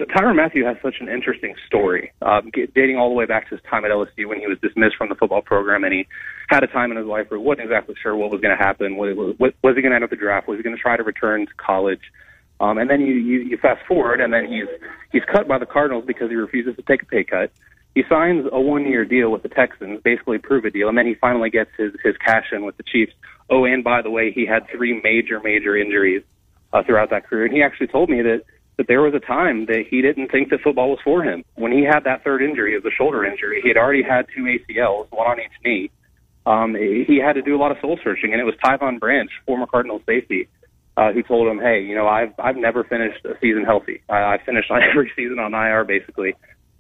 [0.01, 3.55] that Tyrann Mathieu has such an interesting story, um, dating all the way back to
[3.55, 6.07] his time at LSU when he was dismissed from the football program, and he
[6.49, 8.63] had a time in his life where he wasn't exactly sure what was going to
[8.63, 8.97] happen.
[8.97, 10.49] Was, was, was he going to end up the draft?
[10.49, 12.01] Was he going to try to return to college?
[12.61, 14.67] Um, and then you, you, you fast forward, and then he's
[15.13, 17.53] he's cut by the Cardinals because he refuses to take a pay cut.
[17.95, 21.15] He signs a one-year deal with the Texans, basically prove a deal, and then he
[21.15, 23.13] finally gets his his cash in with the Chiefs.
[23.51, 26.23] Oh, and by the way, he had three major major injuries
[26.73, 28.45] uh, throughout that career, and he actually told me that
[28.81, 31.45] that there was a time that he didn't think that football was for him.
[31.57, 33.61] When he had that third injury, it was a shoulder injury.
[33.63, 35.91] He had already had two ACLs, one on each knee.
[36.47, 39.31] Um, he had to do a lot of soul searching, and it was Tyvon Branch,
[39.45, 40.49] former Cardinal safety,
[40.97, 44.01] uh, who told him, "Hey, you know, I've I've never finished a season healthy.
[44.09, 46.35] I, I finished on every season on IR basically."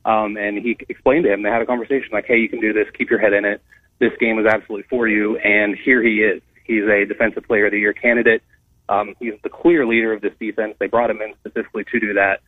[0.07, 1.43] Um, and he explained to him.
[1.43, 2.87] They had a conversation like, "Hey, you can do this.
[2.97, 3.61] Keep your head in it.
[3.99, 6.41] This game is absolutely for you." And here he is.
[6.65, 8.43] He's a Defensive Player of the Year candidate.
[8.91, 10.75] Um, he's the clear leader of this defense.
[10.79, 12.41] They brought him in specifically to do that.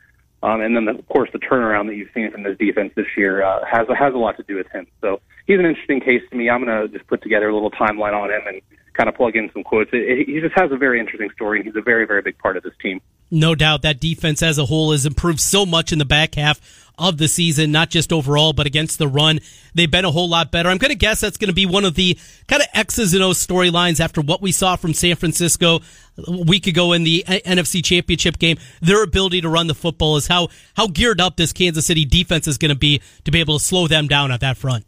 [0.42, 3.06] Um, and then, the, of course, the turnaround that you've seen from this defense this
[3.16, 4.88] year uh, has has a lot to do with him.
[5.00, 6.50] So he's an interesting case to me.
[6.50, 8.60] I'm going to just put together a little timeline on him and
[8.94, 9.90] kind of plug in some quotes.
[9.92, 12.38] It, it, he just has a very interesting story, and he's a very, very big
[12.38, 13.00] part of this team.
[13.30, 16.81] No doubt that defense as a whole has improved so much in the back half
[16.98, 19.40] of the season, not just overall, but against the run.
[19.74, 20.68] They've been a whole lot better.
[20.68, 23.22] I'm going to guess that's going to be one of the kind of X's and
[23.22, 25.80] O's storylines after what we saw from San Francisco
[26.26, 28.58] a week ago in the uh, NFC Championship game.
[28.80, 32.46] Their ability to run the football is how, how geared up this Kansas City defense
[32.46, 34.86] is going to be to be able to slow them down at that front.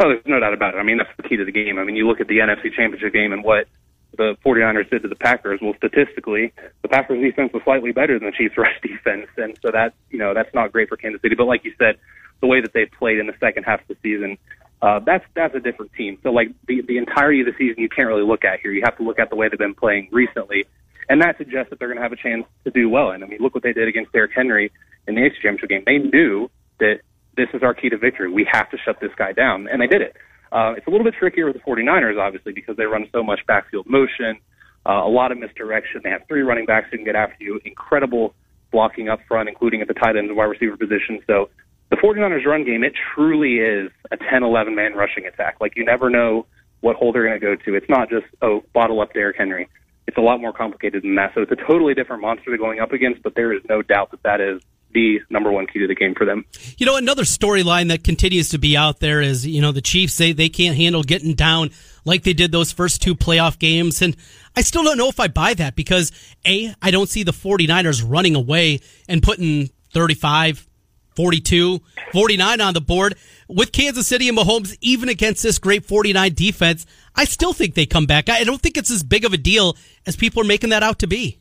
[0.00, 0.78] Oh, there's no doubt about it.
[0.78, 1.78] I mean, that's the key to the game.
[1.78, 3.66] I mean, you look at the NFC Championship game and what
[4.16, 5.60] the 49ers did to the Packers.
[5.62, 9.70] Well, statistically, the Packers defense was slightly better than the Chiefs rush defense, and so
[9.70, 11.34] that you know that's not great for Kansas City.
[11.34, 11.98] But like you said,
[12.40, 14.38] the way that they played in the second half of the season,
[14.80, 16.18] uh, that's that's a different team.
[16.22, 18.72] So like the the entirety of the season, you can't really look at here.
[18.72, 20.64] You have to look at the way they've been playing recently,
[21.08, 23.10] and that suggests that they're going to have a chance to do well.
[23.10, 24.72] And I mean, look what they did against Derrick Henry
[25.06, 25.82] in the AFC Championship game.
[25.84, 27.00] They knew that
[27.36, 28.30] this is our key to victory.
[28.30, 30.16] We have to shut this guy down, and they did it.
[30.50, 33.40] Uh, it's a little bit trickier with the 49ers, obviously, because they run so much
[33.46, 34.38] backfield motion,
[34.86, 36.00] uh, a lot of misdirection.
[36.02, 38.34] They have three running backs who can get after you, incredible
[38.70, 41.20] blocking up front, including at the tight end and wide receiver position.
[41.26, 41.50] So
[41.90, 45.56] the 49ers run game, it truly is a 10, 11 man rushing attack.
[45.60, 46.46] Like you never know
[46.80, 47.74] what hole they're going to go to.
[47.74, 49.68] It's not just, oh, bottle up Derrick Henry.
[50.06, 51.32] It's a lot more complicated than that.
[51.34, 54.10] So it's a totally different monster they're going up against, but there is no doubt
[54.12, 56.44] that that is the number one key to the game for them.
[56.78, 60.14] You know, another storyline that continues to be out there is, you know, the Chiefs
[60.14, 61.70] say they can't handle getting down
[62.04, 64.00] like they did those first two playoff games.
[64.02, 64.16] And
[64.56, 66.10] I still don't know if I buy that because
[66.46, 70.66] A, I don't see the 49ers running away and putting 35,
[71.14, 71.80] 42,
[72.12, 73.16] 49 on the board.
[73.48, 77.86] With Kansas City and Mahomes, even against this great 49 defense, I still think they
[77.86, 78.28] come back.
[78.28, 81.00] I don't think it's as big of a deal as people are making that out
[81.00, 81.40] to be.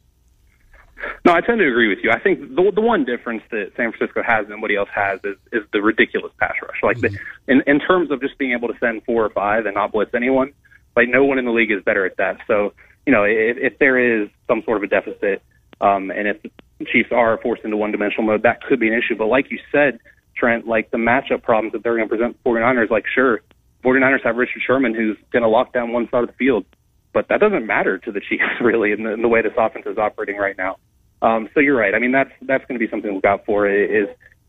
[1.25, 2.11] No, I tend to agree with you.
[2.11, 5.37] I think the the one difference that San Francisco has and nobody else has is
[5.51, 6.79] is the ridiculous pass rush.
[6.81, 7.15] Like mm-hmm.
[7.45, 9.91] the, in in terms of just being able to send four or five and not
[9.91, 10.53] blitz anyone,
[10.95, 12.39] like no one in the league is better at that.
[12.47, 12.73] So
[13.05, 15.41] you know if, if there is some sort of a deficit,
[15.81, 18.93] um, and if the Chiefs are forced into one dimensional mode, that could be an
[18.93, 19.15] issue.
[19.15, 19.99] But like you said,
[20.35, 23.41] Trent, like the matchup problems that they're going to present 49ers, like sure,
[23.83, 26.65] 49ers have Richard Sherman who's going to lock down one side of the field,
[27.13, 29.85] but that doesn't matter to the Chiefs really in the, in the way this offense
[29.85, 30.77] is operating right now.
[31.21, 31.95] Um, so you're right.
[31.95, 33.67] I mean, that's that's going to be something to look out for.
[33.67, 34.07] Is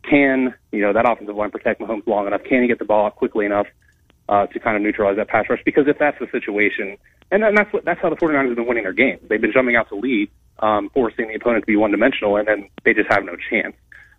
[0.09, 2.43] can you know that offensive line protect Mahomes long enough?
[2.45, 3.67] Can he get the ball out quickly enough
[4.29, 5.61] uh, to kind of neutralize that pass rush?
[5.65, 6.97] Because if that's the situation,
[7.31, 9.21] and then that's what that's how the 49ers have been winning their games.
[9.29, 12.47] They've been jumping out to lead, um, forcing the opponent to be one dimensional, and
[12.47, 13.75] then they just have no chance.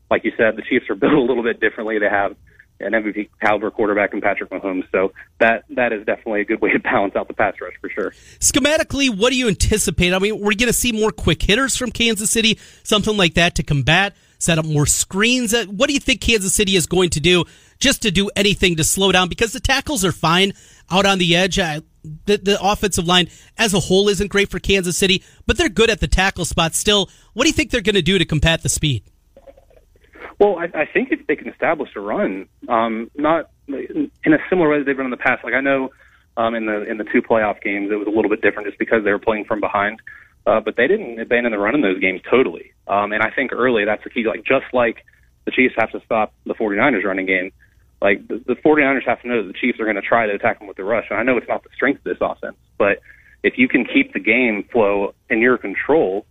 [0.09, 1.99] Like you said, the Chiefs are built a little bit differently.
[1.99, 2.35] They have
[2.79, 4.83] an MVP caliber quarterback in Patrick Mahomes.
[4.91, 7.89] So that that is definitely a good way to balance out the pass rush for
[7.89, 8.11] sure.
[8.39, 10.13] Schematically, what do you anticipate?
[10.13, 13.55] I mean, we're going to see more quick hitters from Kansas City, something like that
[13.55, 15.53] to combat, set up more screens.
[15.53, 17.45] Uh, what do you think Kansas City is going to do
[17.79, 19.29] just to do anything to slow down?
[19.29, 20.53] Because the tackles are fine
[20.89, 21.59] out on the edge.
[21.59, 21.81] Uh,
[22.25, 25.89] the, the offensive line as a whole isn't great for Kansas City, but they're good
[25.89, 27.09] at the tackle spot still.
[27.33, 29.03] What do you think they're going to do to combat the speed?
[30.39, 34.69] Well, I, I think if they can establish a run, um, not in a similar
[34.69, 35.43] way that they've run in the past.
[35.43, 35.89] Like I know
[36.38, 38.79] um, in the in the two playoff games, it was a little bit different just
[38.79, 39.99] because they were playing from behind.
[40.45, 42.71] Uh, but they didn't abandon the run in those games totally.
[42.88, 44.25] Um, and I think early that's the key.
[44.25, 45.05] Like just like
[45.45, 47.51] the Chiefs have to stop the 49ers running game.
[48.01, 50.34] Like the, the 49ers have to know that the Chiefs are going to try to
[50.34, 51.05] attack them with the rush.
[51.10, 52.99] And I know it's not the strength of this offense, but
[53.43, 56.25] if you can keep the game flow in your control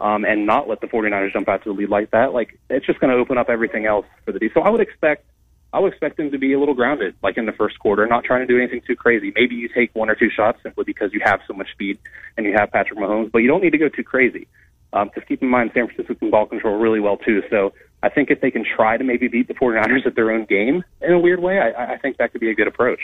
[0.00, 2.86] um, and not let the 49ers jump out to the lead like that, like it's
[2.86, 4.50] just going to open up everything else for the D.
[4.52, 5.24] So I would expect
[5.74, 8.22] I would expect them to be a little grounded, like in the first quarter, not
[8.22, 9.32] trying to do anything too crazy.
[9.34, 11.98] Maybe you take one or two shots simply because you have so much speed
[12.36, 14.46] and you have Patrick Mahomes, but you don't need to go too crazy.
[14.92, 17.42] Because um, keep in mind, San Francisco can ball control really well too.
[17.50, 17.72] So
[18.04, 20.84] I think if they can try to maybe beat the 49ers at their own game
[21.00, 23.00] in a weird way, I, I think that could be a good approach.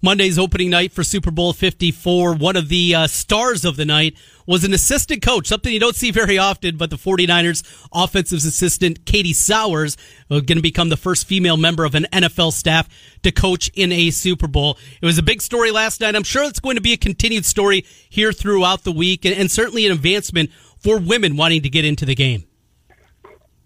[0.00, 2.34] Monday's opening night for Super Bowl 54.
[2.34, 4.14] One of the uh, stars of the night
[4.46, 9.04] was an assistant coach, something you don't see very often, but the 49ers offensive assistant,
[9.04, 9.96] Katie Sowers,
[10.30, 12.88] uh, going to become the first female member of an NFL staff
[13.22, 14.78] to coach in a Super Bowl.
[15.00, 16.16] It was a big story last night.
[16.16, 19.50] I'm sure it's going to be a continued story here throughout the week and, and
[19.50, 22.44] certainly an advancement for women wanting to get into the game.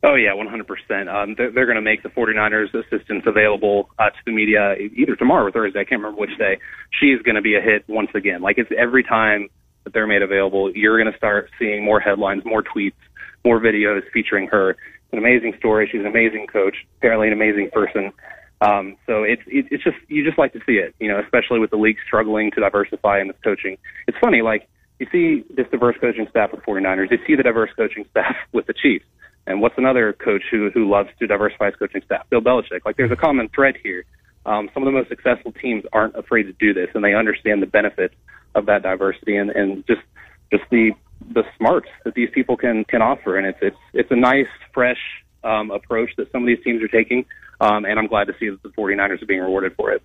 [0.02, 1.12] Oh yeah, 100%.
[1.12, 5.16] Um, they're, they're going to make the 49ers assistants available uh, to the media either
[5.16, 5.80] tomorrow or Thursday.
[5.80, 6.58] I can't remember which day.
[7.00, 8.40] She's going to be a hit once again.
[8.40, 9.48] Like it's every time
[9.86, 13.00] that they're made available, you're going to start seeing more headlines, more tweets,
[13.44, 14.72] more videos featuring her.
[14.72, 15.88] It's an amazing story.
[15.90, 18.12] She's an amazing coach, apparently an amazing person.
[18.60, 21.60] Um, so it's it, it's just you just like to see it, you know, especially
[21.60, 23.78] with the league struggling to diversify in this coaching.
[24.06, 24.68] It's funny, like
[24.98, 28.66] you see this diverse coaching staff with 49ers, you see the diverse coaching staff with
[28.66, 29.06] the Chiefs
[29.46, 32.28] and what's another coach who who loves to diversify his coaching staff?
[32.30, 32.84] Bill Belichick.
[32.84, 34.04] Like there's a common thread here.
[34.44, 37.62] Um, some of the most successful teams aren't afraid to do this, and they understand
[37.62, 38.14] the benefits
[38.56, 40.02] of that diversity and, and just
[40.50, 40.92] just the
[41.32, 43.36] the smarts that these people can can offer.
[43.36, 45.00] And it's it's it's a nice, fresh
[45.44, 47.24] um, approach that some of these teams are taking.
[47.60, 50.02] Um, and I'm glad to see that the 49ers are being rewarded for it.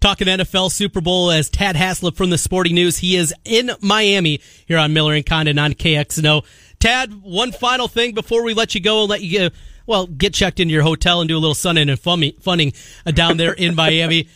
[0.00, 2.98] Talking NFL Super Bowl as Tadd Haislop from the Sporting News.
[2.98, 6.44] He is in Miami here on Miller and Condon on KXNO.
[6.78, 9.54] Tadd, one final thing before we let you go and let you get,
[9.86, 12.72] well, get checked into your hotel and do a little sunning and funning
[13.04, 14.28] uh, down there in Miami.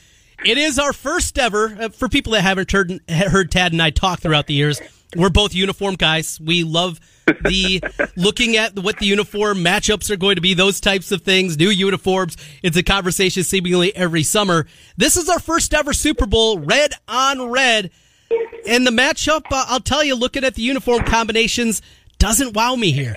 [0.44, 3.90] It is our first ever, uh, for people that haven't heard, heard Tadd and I
[3.90, 4.80] talk throughout the years,
[5.16, 6.38] we're both uniform guys.
[6.40, 7.82] We love the
[8.16, 11.70] looking at what the uniform matchups are going to be, those types of things, new
[11.70, 12.36] uniforms.
[12.62, 14.66] It's a conversation seemingly every summer.
[14.96, 17.90] This is our first ever Super Bowl, red on red.
[18.66, 21.80] And the matchup, uh, I'll tell you, looking at the uniform combinations,
[22.18, 23.16] doesn't wow me here.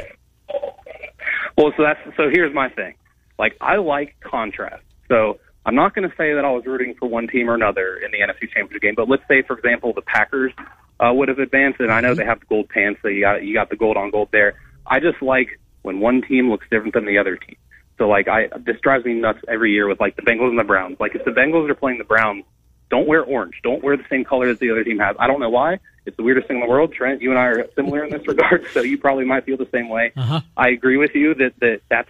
[1.58, 2.30] Well, so that's so.
[2.30, 2.94] Here's my thing.
[3.40, 4.84] Like I like contrast.
[5.08, 7.98] So I'm not going to say that I was rooting for one team or another
[7.98, 10.54] in the NFC Championship game, but let's say, for example, the Packers
[10.98, 13.44] uh, would have advanced, and I know they have the gold pants, so you got
[13.44, 14.54] you got the gold on gold there.
[14.86, 17.58] I just like when one team looks different than the other team.
[17.98, 20.64] So like I this drives me nuts every year with like the Bengals and the
[20.64, 20.98] Browns.
[21.02, 22.46] Like if the Bengals are playing the Browns,
[22.90, 23.56] don't wear orange.
[23.62, 25.18] Don't wear the same color as the other team has.
[25.20, 25.80] I don't know why.
[26.06, 26.94] It's the weirdest thing in the world.
[26.94, 29.68] Trent, you and I are similar in this regard, so you probably might feel the
[29.74, 30.14] same way.
[30.16, 30.40] Uh-huh.
[30.56, 32.10] I agree with you that, that that's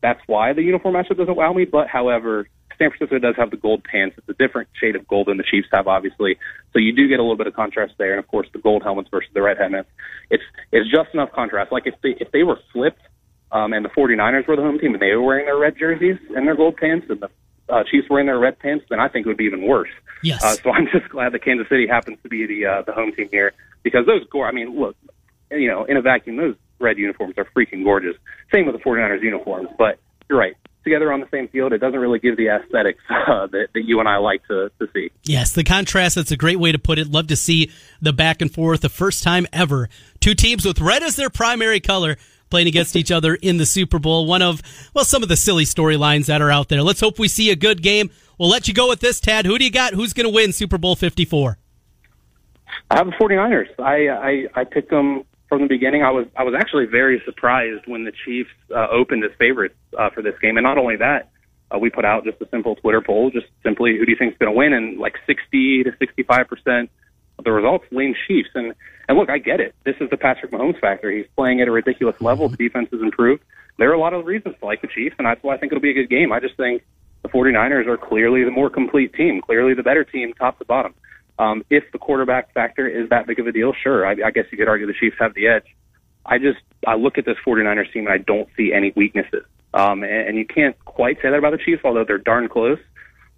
[0.00, 1.66] that's why the uniform matchup doesn't wow me.
[1.66, 4.16] But however, San Francisco does have the gold pants.
[4.18, 6.36] It's a different shade of gold than the Chiefs have, obviously.
[6.72, 8.12] So you do get a little bit of contrast there.
[8.12, 9.88] And of course, the gold helmets versus the red helmets.
[10.30, 11.72] It's it's just enough contrast.
[11.72, 13.02] Like if they if they were flipped,
[13.52, 16.18] um, and the 49ers were the home team and they were wearing their red jerseys
[16.34, 17.30] and their gold pants, and the
[17.68, 19.88] uh, Chiefs wearing their red pants, then I think it would be even worse.
[20.22, 20.42] Yes.
[20.42, 23.12] Uh, so I'm just glad that Kansas City happens to be the uh, the home
[23.12, 24.46] team here because those gore.
[24.46, 24.96] I mean, look,
[25.50, 28.16] you know, in a vacuum, those red uniforms are freaking gorgeous.
[28.52, 30.56] Same with the 49ers uniforms, but you're right.
[30.84, 34.00] Together on the same field, it doesn't really give the aesthetics uh, that, that you
[34.00, 35.10] and I like to, to see.
[35.24, 37.10] Yes, the contrast, that's a great way to put it.
[37.10, 37.70] Love to see
[38.00, 38.82] the back and forth.
[38.82, 39.88] The first time ever,
[40.20, 42.16] two teams with red as their primary color
[42.50, 44.26] playing against each other in the Super Bowl.
[44.26, 44.62] One of,
[44.94, 46.82] well, some of the silly storylines that are out there.
[46.82, 48.10] Let's hope we see a good game.
[48.38, 49.44] We'll let you go with this, Tadd.
[49.44, 49.94] Who do you got?
[49.94, 51.58] Who's going to win Super Bowl 54?
[52.90, 53.68] I have the 49ers.
[53.80, 55.24] I, I, I picked them
[55.58, 56.02] from the beginning.
[56.02, 60.10] I was, I was actually very surprised when the Chiefs uh, opened as favorites uh,
[60.10, 60.56] for this game.
[60.56, 61.30] And not only that,
[61.74, 64.32] uh, we put out just a simple Twitter poll, just simply who do you think
[64.32, 64.72] is going to win?
[64.72, 66.88] And like 60 to 65%
[67.38, 68.50] of the results lean Chiefs.
[68.54, 68.74] And,
[69.08, 69.74] and look, I get it.
[69.84, 71.10] This is the Patrick Mahomes factor.
[71.10, 72.48] He's playing at a ridiculous level.
[72.48, 73.42] The defense has improved.
[73.78, 75.72] There are a lot of reasons to like the Chiefs, and that's why I think
[75.72, 76.32] it'll be a good game.
[76.32, 76.82] I just think
[77.22, 80.94] the 49ers are clearly the more complete team, clearly the better team, top to bottom.
[81.38, 84.44] Um, if the quarterback factor is that big of a deal, sure, I, I guess
[84.52, 85.66] you could argue the Chiefs have the edge.
[86.26, 89.44] I just I look at this 49ers team and I don't see any weaknesses.
[89.74, 92.78] Um, and, and you can't quite say that about the Chiefs, although they're darn close.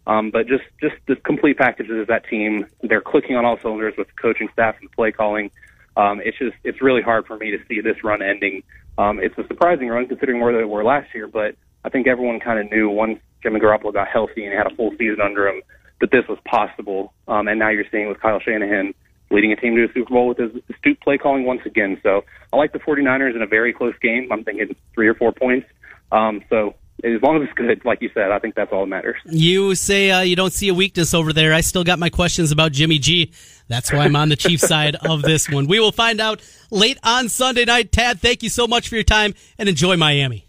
[0.07, 2.66] Um, but just just the complete package is that team.
[2.82, 5.51] They're clicking on all cylinders with the coaching staff and the play calling.
[5.97, 8.62] Um, it's just it's really hard for me to see this run ending.
[8.99, 12.38] Um, it's a surprising run considering where they were last year, but I think everyone
[12.40, 15.62] kind of knew once Jimmy Garoppolo got healthy and had a full season under him
[16.01, 17.12] that this was possible.
[17.28, 18.94] Um, and now you're seeing with Kyle Shanahan
[19.30, 21.99] leading a team to a Super Bowl with his astute play calling once again.
[22.03, 24.30] So I like the 49ers in a very close game.
[24.30, 25.66] I'm thinking three or four points.
[26.12, 28.86] Um, so as long as it's good, like you said, I think that's all that
[28.86, 29.16] matters.
[29.24, 31.53] You say uh, you don't see a weakness over there.
[31.53, 33.32] I still got my questions about Jimmy G.
[33.68, 35.66] That's why I'm on the Chiefs side of this one.
[35.66, 36.40] We will find out
[36.70, 37.90] late on Sunday night.
[37.90, 40.47] Tadd, thank you so much for your time and enjoy Miami.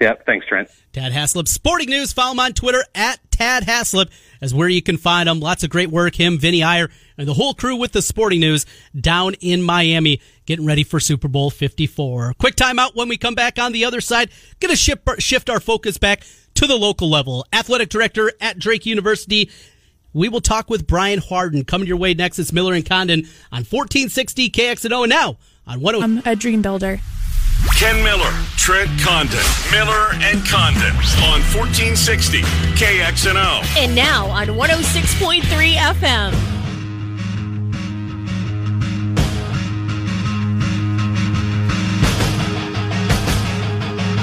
[0.00, 0.26] Yep.
[0.26, 0.68] Thanks, Trent.
[0.92, 2.12] Tadd Haislop, Sporting News.
[2.12, 4.10] Follow him on Twitter at Tadd Haislop
[4.42, 5.40] as where you can find him.
[5.40, 6.16] Lots of great work.
[6.16, 8.66] Him, Vinny Iyer, and the whole crew with the Sporting News
[9.00, 12.34] down in Miami getting ready for Super Bowl 54.
[12.38, 14.30] Quick timeout when we come back on the other side.
[14.60, 16.24] Gonna shift, shift our focus back
[16.56, 17.46] to the local level.
[17.52, 19.48] Athletic Director at Drake University.
[20.12, 22.38] We will talk with Brian Hardin coming your way next.
[22.38, 23.20] It's Miller and Condon
[23.50, 26.02] on 1460 KXNO and now on 10.
[26.02, 27.00] I'm a dream builder.
[27.76, 29.38] Ken Miller, Trent Condon,
[29.70, 30.94] Miller and Condon
[31.26, 32.42] on 1460
[32.74, 33.62] KXNO.
[33.76, 35.42] And now on 106.3
[35.74, 36.32] FM.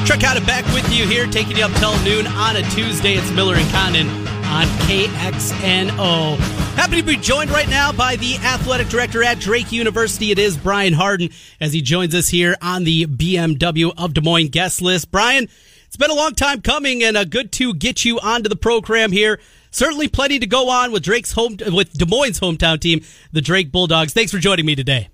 [0.05, 3.13] Trent Condon back with you here, taking you up till noon on a Tuesday.
[3.13, 4.07] It's Miller and Condon
[4.45, 6.58] on KXNO.
[6.75, 10.31] Happy to be joined right now by the athletic director at Drake University.
[10.31, 14.49] It is Brian Hardin as he joins us here on the BMW of Des Moines
[14.49, 15.11] guest list.
[15.11, 15.49] Brian,
[15.85, 19.11] it's been a long time coming and a good to get you onto the program
[19.11, 19.39] here.
[19.71, 23.01] Certainly plenty to go on with Drake's home, with Des Moines' hometown team,
[23.31, 24.13] the Drake Bulldogs.
[24.13, 25.09] Thanks for joining me today.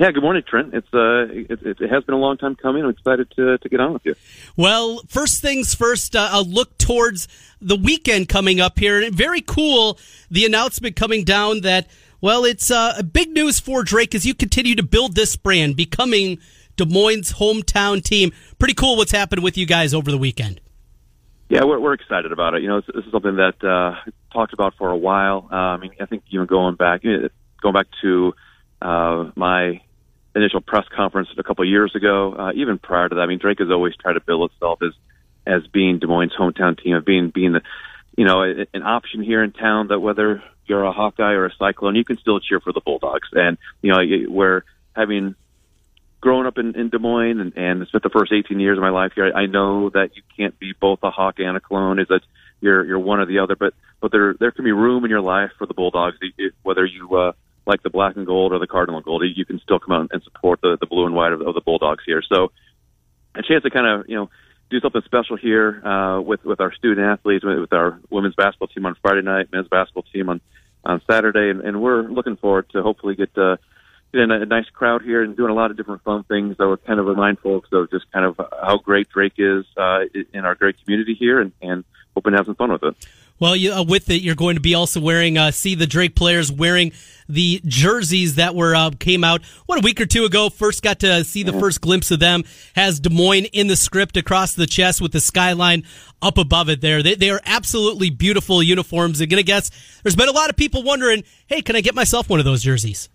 [0.00, 0.74] Yeah, good morning, Trent.
[0.74, 2.84] It's uh, it, it, has been a long time coming.
[2.84, 4.14] I'm excited to to get on with you.
[4.56, 7.28] Well, first things first, uh, a look towards
[7.60, 9.98] the weekend coming up here, and very cool.
[10.30, 11.88] The announcement coming down that
[12.20, 16.38] well, it's uh, big news for Drake as you continue to build this brand, becoming
[16.76, 18.32] Des Moines' hometown team.
[18.58, 20.60] Pretty cool what's happened with you guys over the weekend.
[21.50, 22.62] Yeah, we're, we're excited about it.
[22.62, 25.48] You know, this, this is something that uh, talked about for a while.
[25.52, 28.32] Uh, I mean, I think even going back, going back to
[28.84, 29.80] uh, my
[30.36, 32.34] initial press conference a couple of years ago.
[32.34, 34.92] Uh, even prior to that, I mean, Drake has always tried to build itself as
[35.46, 37.62] as being Des Moines' hometown team, of being being the
[38.16, 41.94] you know an option here in town that whether you're a Hawkeye or a Cyclone,
[41.94, 43.28] you can still cheer for the Bulldogs.
[43.32, 44.64] And you know, we're
[44.94, 45.34] having
[46.20, 48.88] grown up in, in Des Moines and, and spent the first 18 years of my
[48.90, 49.30] life here.
[49.34, 51.98] I, I know that you can't be both a Hawk and a Clone.
[51.98, 52.22] Is that
[52.60, 55.22] you're you're one or the other, but but there there can be room in your
[55.22, 56.16] life for the Bulldogs,
[56.62, 57.32] whether you uh,
[57.66, 60.22] like the black and gold or the cardinal gold, you can still come out and
[60.22, 62.22] support the, the blue and white of, of the Bulldogs here.
[62.22, 62.52] So
[63.34, 64.30] a chance to kind of, you know,
[64.70, 68.86] do something special here uh, with with our student athletes, with our women's basketball team
[68.86, 70.40] on Friday night, men's basketball team on
[70.84, 73.56] on Saturday, and, and we're looking forward to hopefully get uh,
[74.12, 76.68] get a, a nice crowd here and doing a lot of different fun things that
[76.68, 80.00] would kind of remind folks of just kind of how great Drake is uh,
[80.32, 81.84] in our great community here, and, and
[82.14, 82.96] hoping to have some fun with it.
[83.40, 86.14] Well, you, uh, with it, you're going to be also wearing, uh, see the Drake
[86.14, 86.92] players wearing
[87.28, 90.48] the jerseys that were, uh, came out, what, a week or two ago.
[90.50, 92.44] First got to see the first glimpse of them.
[92.76, 95.82] Has Des Moines in the script across the chest with the skyline
[96.22, 97.02] up above it there.
[97.02, 99.20] They, they are absolutely beautiful uniforms.
[99.20, 99.70] I'm going to guess
[100.02, 102.62] there's been a lot of people wondering, hey, can I get myself one of those
[102.62, 103.08] jerseys?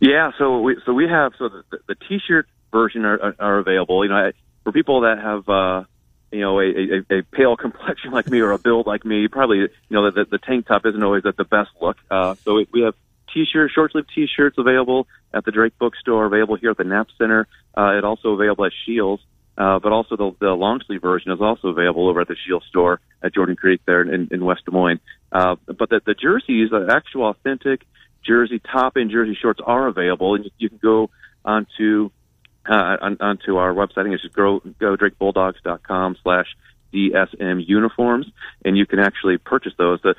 [0.00, 4.04] Yeah, so we, so we have, so the, the t-shirt version are, are available.
[4.04, 4.32] You know,
[4.62, 5.84] for people that have, uh,
[6.34, 9.58] you know, a, a, a pale complexion like me or a build like me, probably,
[9.58, 11.96] you know, the, the tank top isn't always at the best look.
[12.10, 12.94] Uh, so we have
[13.32, 17.46] t-shirts, short sleeve t-shirts available at the Drake Bookstore, available here at the Knapp Center.
[17.76, 19.20] Uh, it also available at Scheels.
[19.56, 22.64] Uh, but also the, the long sleeve version is also available over at the Scheels
[22.68, 24.98] store at Jordan Creek there in, in West Des Moines.
[25.30, 27.82] Uh, but the, the jerseys, the actual authentic
[28.26, 31.08] jersey top and jersey shorts are available, and you, you can go
[31.44, 32.10] onto
[32.68, 33.98] uh, on, onto our website.
[33.98, 36.46] I think it's just go, go drakebulldogs.com slash
[36.92, 38.26] DSM uniforms,
[38.64, 40.00] and you can actually purchase those.
[40.02, 40.14] The,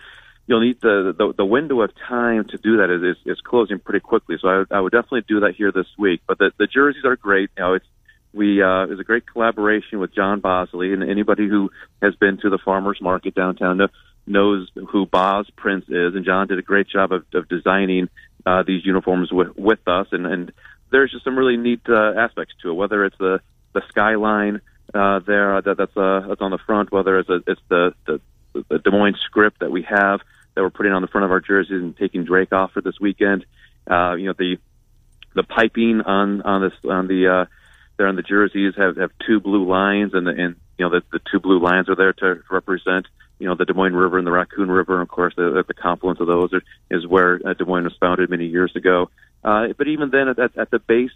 [0.48, 3.80] you'll need the, the the window of time to do that is is, is closing
[3.80, 4.38] pretty quickly.
[4.40, 6.22] So I, would, I would definitely do that here this week.
[6.28, 7.50] But the, the jerseys are great.
[7.58, 7.86] You know, it's
[8.34, 11.72] we uh, it was a great collaboration with John Bosley, and anybody who
[12.02, 13.80] has been to the farmers market downtown
[14.28, 16.16] knows who Boz Prince is.
[16.16, 18.10] And John did a great job of, of designing
[18.46, 20.52] uh, these uniforms with with us, and and
[20.92, 22.74] there's just some really neat uh, aspects to it.
[22.74, 23.42] Whether it's the
[23.74, 24.62] the skyline
[24.94, 28.22] uh, there that that's uh, that's on the front, whether it's a, it's the, the
[28.70, 30.22] the Des Moines script that we have
[30.54, 33.00] that we're putting on the front of our jerseys and taking Drake off for this
[33.00, 33.46] weekend.
[33.90, 34.58] Uh, you know the
[35.34, 37.46] the piping on on this on the uh,
[37.98, 41.04] there on the jerseys have have two blue lines and the and you know the
[41.12, 43.08] the two blue lines are there to represent
[43.40, 44.94] you know the Des Moines River and the Raccoon River.
[44.94, 47.98] And of course, the, the confluence of those are, is where uh, Des Moines was
[48.00, 49.10] founded many years ago.
[49.46, 51.12] Uh, but even then, at, at the base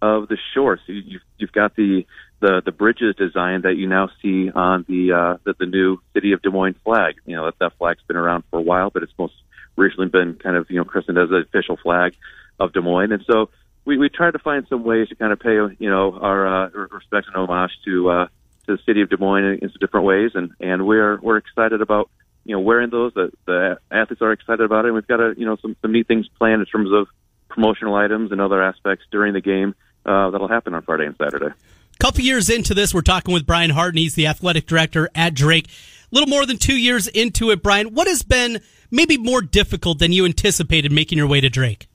[0.00, 2.06] of the shore, so you've you've got the
[2.40, 6.32] the the bridges design that you now see on the uh, the, the new city
[6.32, 7.16] of Des Moines flag.
[7.26, 9.34] You know that that flag's been around for a while, but it's most
[9.76, 12.14] recently been kind of you know christened as the official flag
[12.58, 13.50] of Des Moines, and so
[13.84, 16.70] we we tried to find some ways to kind of pay you know our uh,
[16.70, 18.26] respect and homage to uh,
[18.66, 21.36] to the city of Des Moines in, in some different ways, and and we're we're
[21.36, 22.08] excited about
[22.44, 23.12] you know wearing those.
[23.12, 24.88] The, the athletes are excited about it.
[24.88, 27.08] and We've got a you know some some neat things planned in terms of
[27.56, 31.52] promotional items and other aspects during the game uh, that'll happen on Friday and Saturday.
[31.98, 33.98] Couple years into this, we're talking with Brian Hardin.
[33.98, 35.66] He's the athletic director at Drake.
[35.66, 37.94] A little more than two years into it, Brian.
[37.94, 41.88] What has been maybe more difficult than you anticipated making your way to Drake?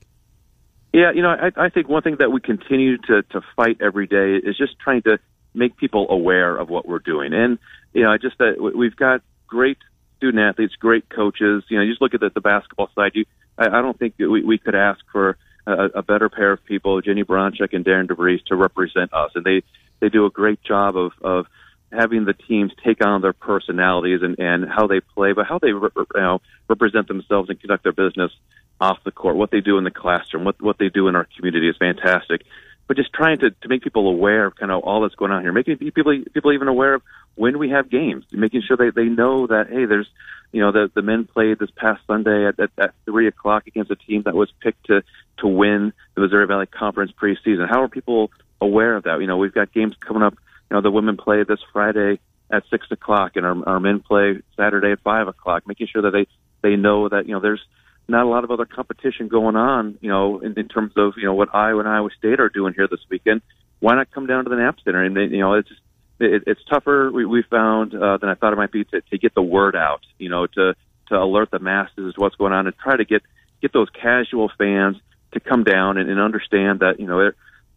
[0.92, 4.06] Yeah, you know, I, I think one thing that we continue to to fight every
[4.06, 5.18] day is just trying to
[5.54, 7.58] make people aware of what we're doing, and
[7.94, 9.78] you know, just that we've got great
[10.16, 11.64] student athletes, great coaches.
[11.68, 13.12] You know, you just look at the, the basketball side.
[13.14, 13.24] You,
[13.56, 16.64] I, I don't think that we, we could ask for a, a better pair of
[16.64, 19.62] people, Jennie Baranczyk and Darian DeVries, to represent us, and they
[20.00, 21.46] they do a great job of of
[21.92, 25.68] having the teams take on their personalities and and how they play, but how they
[25.68, 28.32] you know represent themselves and conduct their business
[28.80, 29.36] off the court.
[29.36, 32.44] What they do in the classroom, what what they do in our community is fantastic.
[32.88, 35.42] But just trying to, to make people aware of kind of all that's going on
[35.42, 37.02] here, making people people even aware of
[37.34, 40.08] when we have games, making sure they they know that hey, there's
[40.52, 43.90] you know the the men played this past Sunday at, at, at three o'clock against
[43.90, 45.02] a team that was picked to
[45.38, 47.68] to win the Missouri Valley Conference preseason.
[47.68, 48.30] How are people
[48.62, 49.20] aware of that.
[49.20, 50.34] You know, we've got games coming up.
[50.70, 52.20] You know, the women play this Friday
[52.50, 55.66] at six o'clock, and our, our men play Saturday at five o'clock.
[55.66, 56.26] Making sure that they
[56.62, 57.64] they know that you know there's
[58.08, 59.98] not a lot of other competition going on.
[60.00, 62.74] You know, in, in terms of you know what Iowa and Iowa State are doing
[62.74, 63.42] here this weekend.
[63.80, 65.02] Why not come down to the Knapp Center?
[65.02, 65.80] And you know, it's just
[66.20, 67.10] it, it's tougher.
[67.10, 69.74] We, we found uh, than I thought it might be to, to get the word
[69.74, 70.02] out.
[70.18, 70.74] You know, to
[71.08, 73.22] to alert the masses as to what's going on and try to get
[73.60, 74.96] get those casual fans
[75.32, 77.34] to come down and, and understand that you know it,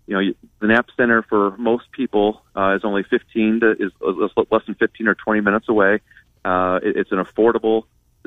[0.08, 4.62] you know, the Knapp Center for most people uh, is only 15 to is less
[4.66, 6.00] than 15 or 20 minutes away.
[6.44, 7.84] Uh, it, it's an affordable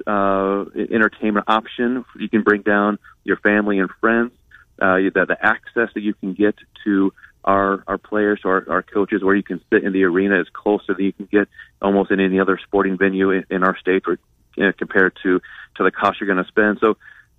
[0.07, 2.05] uh, entertainment option.
[2.19, 4.33] You can bring down your family and friends.
[4.81, 7.13] Uh, the, the access that you can get to
[7.45, 10.95] our our players, our, our coaches, where you can sit in the arena is closer
[10.95, 11.49] than you can get
[11.83, 14.19] almost in any other sporting venue in, in our state, or
[14.57, 15.41] you know, compared to
[15.77, 16.79] to the cost you're going to spend.
[16.81, 16.97] So.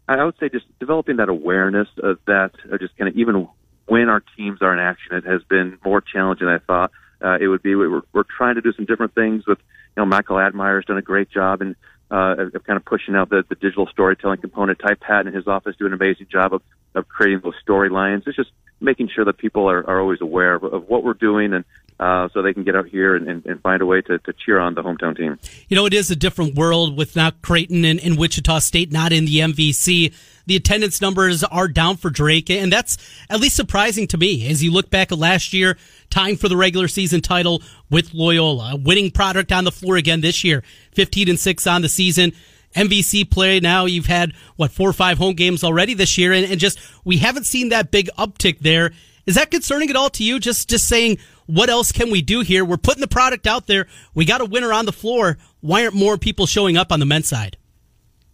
[0.08, 3.48] I would say just developing that awareness of that, uh, just kind of even
[3.86, 6.92] when our teams are in action, it has been more challenging than I thought
[7.24, 7.76] uh, it would be.
[7.76, 11.02] We're, we're trying to do some different things with, you know, Michael Admire's done a
[11.02, 11.76] great job in
[12.12, 14.80] uh, of kind of pushing out the, the digital storytelling component.
[14.80, 16.62] Ty Patton in his office do an amazing job of,
[16.96, 18.28] of creating those storylines.
[18.28, 18.52] It's just
[18.82, 21.66] making sure that people are, are always aware of, of what we're doing and
[22.00, 24.32] uh, so they can get out here and, and, and find a way to, to,
[24.32, 25.38] cheer on the hometown team.
[25.68, 29.12] You know, it is a different world with now Creighton and, and Wichita State not
[29.12, 30.14] in the MVC.
[30.50, 32.98] The attendance numbers are down for Drake, and that's
[33.30, 35.78] at least surprising to me as you look back at last year,
[36.10, 40.44] tying for the regular season title with Loyola, winning product on the floor again this
[40.44, 42.32] year, 15 and 6 on the season.
[42.76, 43.60] MVC play.
[43.60, 46.80] Now you've had what four or five home games already this year, and, and just
[47.06, 48.92] we haven't seen that big uptick there.
[49.28, 50.40] Is that concerning at all to you?
[50.40, 52.66] Just just saying, what else can we do here?
[52.66, 53.86] We're putting the product out there.
[54.16, 55.38] We got a winner on the floor.
[55.62, 57.56] Why aren't more people showing up on the men's side?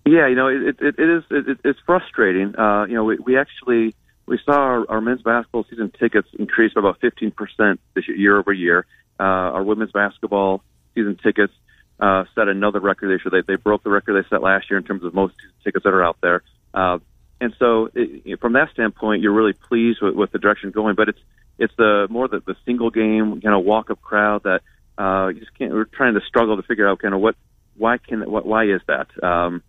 [0.06, 2.58] Yeah, you know, it it, it is it, it's frustrating.
[2.58, 3.95] Uh, you know, we, we actually
[4.28, 8.38] we saw our, our men's basketball season tickets increase by about 15 percent this year,
[8.38, 8.86] over year.
[9.20, 10.62] Uh, our women's basketball
[10.93, 11.53] season tickets
[11.99, 13.41] uh, set another record this year.
[13.41, 15.93] They, they broke the record they set last year in terms of most tickets that
[15.93, 16.43] are out there.
[16.74, 16.99] Uh,
[17.41, 20.95] and so, it, from that standpoint, you're really pleased with, with the direction going.
[20.95, 21.20] But it's
[21.58, 24.62] it's the more the, the single game kind of walk up crowd that
[24.97, 25.74] uh, you just can't.
[25.74, 27.36] We're trying to struggle to figure out kind of what
[27.76, 29.08] why can what why is that.
[29.24, 29.64] Um,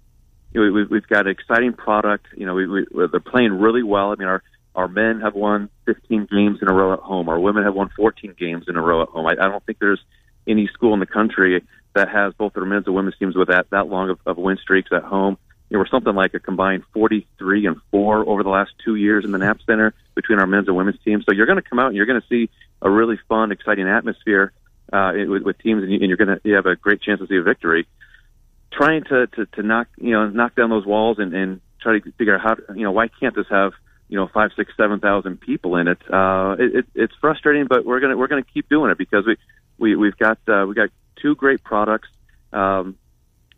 [0.56, 2.26] know, we, we've got an exciting product.
[2.36, 4.12] You know, we, we, they're playing really well.
[4.12, 4.42] I mean, our
[4.74, 7.30] our men have won 15 games in a row at home.
[7.30, 9.26] Our women have won 14 games in a row at home.
[9.26, 10.02] I, I don't think there's
[10.46, 13.70] any school in the country that has both their men's and women's teams with that
[13.70, 15.38] that long of, of win streaks at home.
[15.70, 19.24] You know, we're something like a combined 43 and four over the last two years
[19.24, 21.24] in the Knapp Center between our men's and women's teams.
[21.24, 22.50] So you're going to come out and you're going to see
[22.82, 24.52] a really fun, exciting atmosphere
[24.92, 27.26] uh, with, with teams, and, you, and you're going to have a great chance to
[27.26, 27.86] see a victory.
[28.76, 32.12] Trying to, to to knock you know knock down those walls and, and try to
[32.12, 33.72] figure out how you know why can't this have
[34.08, 35.98] you know five six seven thousand people in it.
[36.12, 39.36] Uh, it, it it's frustrating, but we're gonna we're gonna keep doing it because we
[39.78, 42.08] we we've got uh, we got two great products.
[42.52, 42.96] Um,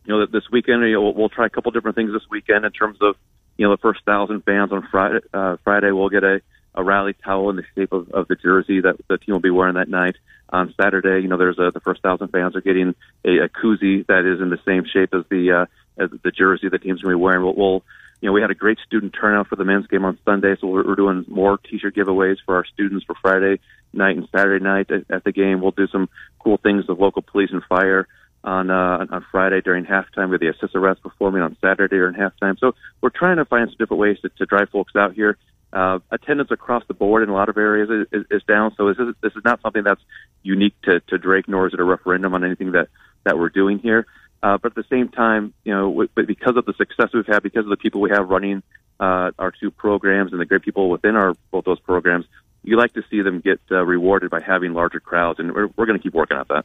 [0.04, 2.64] you know, this weekend you know, we'll, we'll try a couple different things this weekend
[2.64, 3.16] in terms of
[3.56, 5.20] you know the first thousand fans on Friday.
[5.34, 6.40] Uh, Friday we'll get a
[6.78, 9.50] a rally towel in the shape of, of the jersey that the team will be
[9.50, 10.16] wearing that night.
[10.50, 14.06] On Saturday, you know, there's a, the first thousand fans are getting a, a koozie
[14.06, 17.12] that is in the same shape as the uh, as the jersey the team's going
[17.12, 17.42] to be wearing.
[17.42, 17.84] We'll, we'll
[18.20, 20.66] you know, we had a great student turnout for the men's game on Sunday, so
[20.68, 23.60] we're, we're doing more T-shirt giveaways for our students for Friday
[23.92, 25.60] night and Saturday night at, at the game.
[25.60, 26.08] We'll do some
[26.38, 28.08] cool things with local police and fire
[28.42, 32.58] on uh, on Friday during halftime with the Isiserettes performing on Saturday during halftime.
[32.58, 35.36] So we're trying to find some different ways to, to drive folks out here.
[35.70, 38.74] Uh, attendance across the board in a lot of areas is, is, is down.
[38.76, 40.00] So this is, this is not something that's
[40.42, 42.88] unique to, to Drake, nor is it a referendum on anything that,
[43.24, 44.06] that we're doing here.
[44.42, 47.42] Uh, but at the same time, you know, but because of the success we've had,
[47.42, 48.62] because of the people we have running
[49.00, 52.24] uh, our two programs and the great people within our both those programs,
[52.62, 55.86] you like to see them get uh, rewarded by having larger crowds, and we're, we're
[55.86, 56.64] going to keep working at that.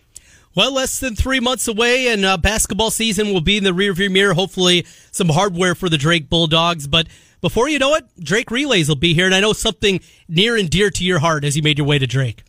[0.56, 4.12] Well, less than three months away, and uh, basketball season will be in the rearview
[4.12, 4.34] mirror.
[4.34, 6.88] Hopefully, some hardware for the Drake Bulldogs.
[6.88, 7.08] But
[7.44, 10.70] before you know it, Drake Relays will be here, and I know something near and
[10.70, 12.44] dear to your heart as you made your way to Drake.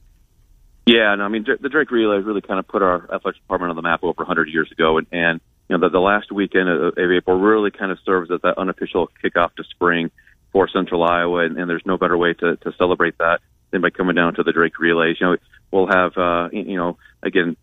[0.86, 3.76] Yeah, no, I mean the Drake Relays really kind of put our athletics department on
[3.76, 6.96] the map over 100 years ago, and, and you know the, the last weekend of
[6.96, 10.12] April really kind of serves as that unofficial kickoff to spring
[10.52, 13.40] for Central Iowa, and, and there's no better way to, to celebrate that
[13.72, 15.16] than by coming down to the Drake Relays.
[15.20, 15.36] You know,
[15.72, 17.56] we'll have uh, you know again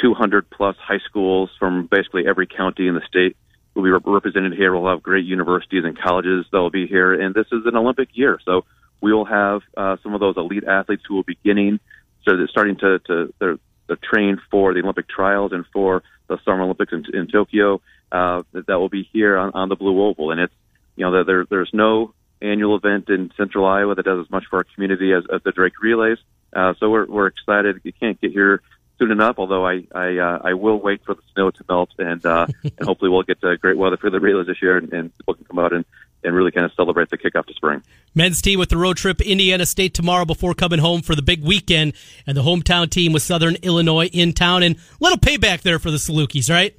[0.00, 3.36] 200 plus high schools from basically every county in the state
[3.76, 4.74] will be represented here.
[4.74, 8.08] We'll have great universities and colleges that will be here, and this is an Olympic
[8.14, 8.64] year, so
[9.00, 11.78] we will have uh, some of those elite athletes who will be beginning
[12.26, 16.38] so they're starting to to they're, they're trained for the Olympic trials and for the
[16.44, 17.80] Summer Olympics in, in Tokyo.
[18.10, 20.52] Uh, that, that will be here on, on the Blue Oval, and it's
[20.96, 22.12] you know there there's no
[22.42, 25.52] annual event in Central Iowa that does as much for our community as, as the
[25.52, 26.18] Drake Relays.
[26.54, 27.80] Uh, so we're we're excited.
[27.84, 28.62] You can't get here
[28.98, 29.36] soon enough.
[29.38, 32.80] Although I I uh, I will wait for the snow to melt, and uh, and
[32.82, 35.44] hopefully we'll get uh, great weather for the relays this year, and, and people can
[35.44, 35.84] come out and
[36.24, 37.82] and really kind of celebrate the kickoff to spring.
[38.14, 41.44] Men's team with the road trip Indiana State tomorrow before coming home for the big
[41.44, 41.92] weekend,
[42.26, 45.98] and the hometown team with Southern Illinois in town, and little payback there for the
[45.98, 46.76] Salukis, right?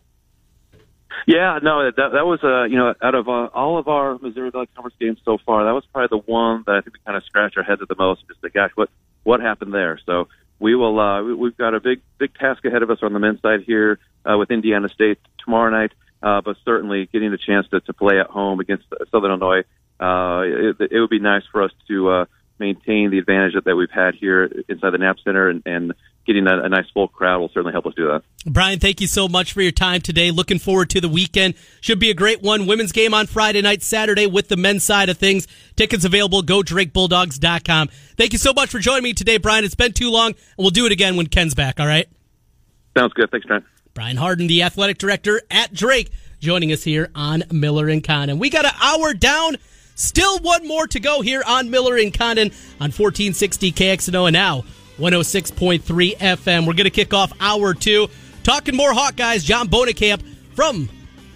[1.25, 4.51] Yeah, no, that that was uh, you know out of uh, all of our Missouri
[4.51, 7.17] Valley Conference games so far, that was probably the one that I think we kind
[7.17, 8.27] of scratched our heads at the most.
[8.27, 8.89] Just like, gosh, what
[9.23, 9.99] what happened there?
[10.05, 10.27] So
[10.59, 13.19] we will uh, we, we've got a big big task ahead of us on the
[13.19, 15.91] men's side here uh, with Indiana State tomorrow night.
[16.21, 19.63] Uh, but certainly getting the chance to, to play at home against Southern Illinois,
[19.99, 22.25] uh, it, it would be nice for us to uh,
[22.59, 25.93] maintain the advantage that, that we've had here inside the Knapp Center, and, and
[26.27, 28.21] getting a, a nice full crowd will certainly help us do that.
[28.45, 30.29] Brian, thank you so much for your time today.
[30.29, 31.55] Looking forward to the weekend.
[31.81, 32.67] Should be a great one.
[32.67, 35.47] Women's game on Friday night, Saturday with the men's side of things.
[35.75, 36.41] Tickets available.
[36.43, 37.87] Go DrakeBulldogs.com.
[38.17, 39.63] Thank you so much for joining me today, Brian.
[39.63, 41.79] It's been too long, and we'll do it again when Ken's back.
[41.79, 42.07] All right.
[42.97, 43.31] Sounds good.
[43.31, 43.63] Thanks, Trent.
[43.93, 48.37] Brian Hardin, the athletic director at Drake, joining us here on Miller and Condon.
[48.37, 49.57] We got an hour down.
[49.95, 52.49] Still one more to go here on Miller and Condon
[52.79, 54.63] on 1460 KXNO and now
[54.97, 56.65] 106.3 FM.
[56.65, 58.07] We're going to kick off hour two.
[58.43, 59.43] Talking more Hawkeyes.
[59.43, 60.23] John Bohnenkamp
[60.55, 60.89] from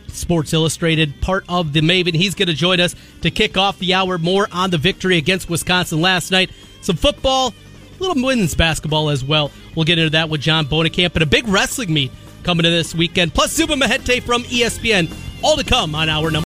[0.08, 2.14] Sports Illustrated, part of the Maven.
[2.14, 5.50] He's going to join us to kick off the hour more on the victory against
[5.50, 6.50] Wisconsin last night.
[6.82, 9.52] Some football, a little women's basketball as well.
[9.76, 12.12] We'll get into that with John Bohnenkamp and a big wrestling meet
[12.44, 13.34] coming to this weekend.
[13.34, 15.14] Plus Zubin Mehenti from ESPN.
[15.44, 16.40] All to come on hour number.